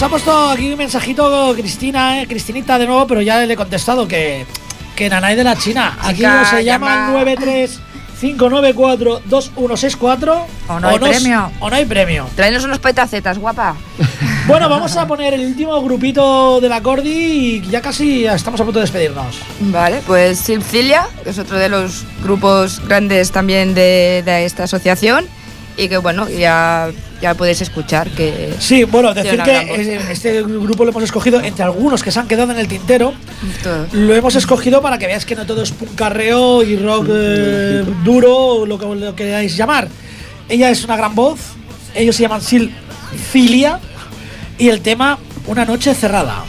Nos 0.00 0.06
ha 0.06 0.10
puesto 0.12 0.48
aquí 0.48 0.72
un 0.72 0.78
mensajito 0.78 1.52
Cristina, 1.54 2.22
eh, 2.22 2.26
Cristinita 2.26 2.78
de 2.78 2.86
nuevo, 2.86 3.06
pero 3.06 3.20
ya 3.20 3.44
le 3.44 3.52
he 3.52 3.56
contestado 3.56 4.08
que, 4.08 4.46
que 4.96 5.10
Nanay 5.10 5.36
de 5.36 5.44
la 5.44 5.56
China. 5.56 5.98
Aquí 6.00 6.16
Chica, 6.20 6.42
se 6.46 6.64
llama 6.64 7.12
llama- 7.12 7.26
935942164. 8.22 10.44
O 10.68 10.80
no 10.80 10.88
hay 10.88 10.98
premio. 10.98 11.52
O 11.60 11.68
no 11.68 11.76
hay 11.76 11.84
premio. 11.84 12.26
Tráenos 12.34 12.64
unos 12.64 12.78
petacetas, 12.78 13.38
guapa. 13.38 13.76
Bueno, 14.46 14.68
vamos 14.70 14.96
a 14.96 15.06
poner 15.06 15.34
el 15.34 15.44
último 15.46 15.80
grupito 15.82 16.60
de 16.60 16.68
la 16.68 16.80
Cordi 16.80 17.10
y 17.10 17.60
ya 17.60 17.80
casi 17.82 18.24
estamos 18.24 18.60
a 18.60 18.64
punto 18.64 18.80
de 18.80 18.84
despedirnos. 18.84 19.36
Vale, 19.60 20.02
pues 20.06 20.40
Silphilia, 20.40 21.06
que 21.22 21.30
es 21.30 21.38
otro 21.38 21.56
de 21.56 21.68
los 21.68 22.04
grupos 22.22 22.80
grandes 22.88 23.30
también 23.30 23.74
de, 23.74 24.22
de 24.24 24.44
esta 24.46 24.64
asociación. 24.64 25.26
Y 25.76 25.88
que 25.88 25.96
bueno, 25.98 26.28
ya, 26.28 26.90
ya 27.22 27.34
podéis 27.34 27.60
escuchar 27.62 28.10
que. 28.10 28.54
Sí, 28.58 28.84
bueno, 28.84 29.14
decir 29.14 29.40
que 29.42 30.00
este 30.10 30.42
grupo 30.42 30.84
lo 30.84 30.90
hemos 30.90 31.04
escogido 31.04 31.40
entre 31.40 31.64
algunos 31.64 32.02
que 32.02 32.10
se 32.10 32.18
han 32.18 32.28
quedado 32.28 32.52
en 32.52 32.58
el 32.58 32.68
tintero. 32.68 33.14
Todo. 33.62 33.86
Lo 33.92 34.14
hemos 34.14 34.34
escogido 34.36 34.82
para 34.82 34.98
que 34.98 35.06
veáis 35.06 35.24
que 35.24 35.36
no 35.36 35.46
todo 35.46 35.62
es 35.62 35.70
puncarreo 35.70 36.62
y 36.62 36.76
rock 36.76 37.06
eh, 37.10 37.84
duro, 38.04 38.36
o 38.36 38.66
lo 38.66 38.78
que 38.78 38.86
lo 38.86 39.14
queráis 39.14 39.56
llamar. 39.56 39.88
Ella 40.48 40.70
es 40.70 40.84
una 40.84 40.96
gran 40.96 41.14
voz, 41.14 41.38
ellos 41.94 42.16
se 42.16 42.22
llaman 42.22 42.42
Silfilia 42.42 43.78
y 44.58 44.68
el 44.68 44.80
tema 44.80 45.18
Una 45.46 45.64
noche 45.64 45.94
cerrada. 45.94 46.44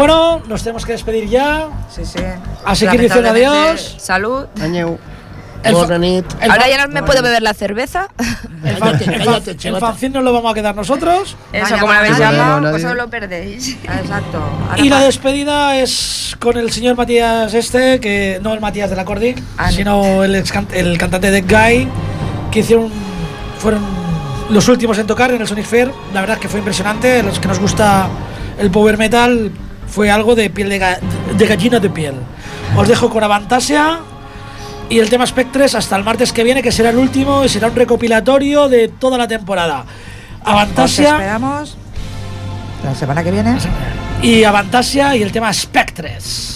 Bueno, 0.00 0.40
nos 0.48 0.62
tenemos 0.62 0.86
que 0.86 0.92
despedir 0.92 1.28
ya. 1.28 1.68
Sí, 1.94 2.04
sí. 2.04 2.18
Así 2.64 2.86
que 2.86 2.96
dicen 2.98 3.26
adiós. 3.26 3.96
Salud. 3.98 4.46
Añeu. 4.60 4.98
El 5.62 5.74
el 5.76 6.50
Ahora 6.50 6.68
ya 6.70 6.86
no 6.86 6.92
me 6.94 7.02
puedo 7.02 7.22
beber 7.22 7.42
la 7.42 7.52
cerveza. 7.52 8.08
El, 8.64 8.76
fan, 8.78 8.94
el, 8.98 9.78
fan- 9.78 10.12
nos 10.14 10.24
lo 10.24 10.32
vamos 10.32 10.50
a 10.50 10.54
quedar 10.54 10.74
nosotros. 10.74 11.36
Eso, 11.52 11.64
Vaya, 11.64 11.80
como 11.80 11.92
habéis 11.92 12.18
llamado, 12.18 12.70
pues 12.70 12.82
lo 12.82 13.10
perdéis. 13.10 13.76
Exacto. 13.84 14.38
Ahora 14.70 14.82
Y 14.82 14.88
la 14.88 15.00
despedida 15.00 15.76
es 15.76 16.34
con 16.38 16.56
el 16.56 16.70
señor 16.70 16.96
Matías 16.96 17.52
este, 17.52 18.00
que 18.00 18.40
no 18.42 18.54
el 18.54 18.60
Matías 18.60 18.88
de 18.88 18.96
la 18.96 19.04
Cordi, 19.04 19.34
Ah, 19.58 19.66
no. 19.66 19.72
sino 19.76 20.24
el, 20.24 20.34
ex 20.36 20.50
can- 20.50 20.68
el 20.72 20.96
cantante 20.96 21.30
de 21.30 21.42
Guy, 21.42 21.88
que 22.50 22.60
hicieron, 22.60 22.90
fueron 23.58 23.82
los 24.48 24.66
últimos 24.68 24.96
en 24.98 25.06
tocar 25.06 25.30
en 25.32 25.42
el 25.42 25.46
Sonic 25.46 25.66
Fair. 25.66 25.90
La 26.14 26.22
verdad 26.22 26.36
es 26.38 26.42
que 26.42 26.48
fue 26.48 26.60
impresionante. 26.60 27.22
Los 27.22 27.38
que 27.38 27.48
nos 27.48 27.58
gusta 27.58 28.08
el 28.58 28.70
power 28.70 28.96
metal 28.96 29.52
fue 29.90 30.10
algo 30.10 30.34
de 30.34 30.48
piel 30.50 30.68
de, 30.68 30.80
ga- 30.80 30.98
de 31.36 31.46
gallina 31.46 31.78
de 31.80 31.90
piel. 31.90 32.14
Os 32.76 32.86
dejo 32.88 33.10
con 33.10 33.22
Avantasia 33.24 34.00
y 34.88 34.98
el 34.98 35.08
tema 35.10 35.26
Spectres 35.26 35.74
hasta 35.74 35.96
el 35.96 36.04
martes 36.04 36.32
que 36.32 36.44
viene, 36.44 36.62
que 36.62 36.72
será 36.72 36.90
el 36.90 36.96
último 36.98 37.44
y 37.44 37.48
será 37.48 37.68
un 37.68 37.76
recopilatorio 37.76 38.68
de 38.68 38.88
toda 38.88 39.18
la 39.18 39.26
temporada. 39.28 39.84
Os 40.42 40.48
Avantasia 40.48 41.10
esperamos 41.10 41.76
la 42.84 42.94
semana 42.94 43.22
que 43.22 43.30
viene. 43.30 43.56
y 44.22 44.44
Avantasia 44.44 45.14
y 45.16 45.22
el 45.22 45.32
tema 45.32 45.52
Spectres. 45.52 46.54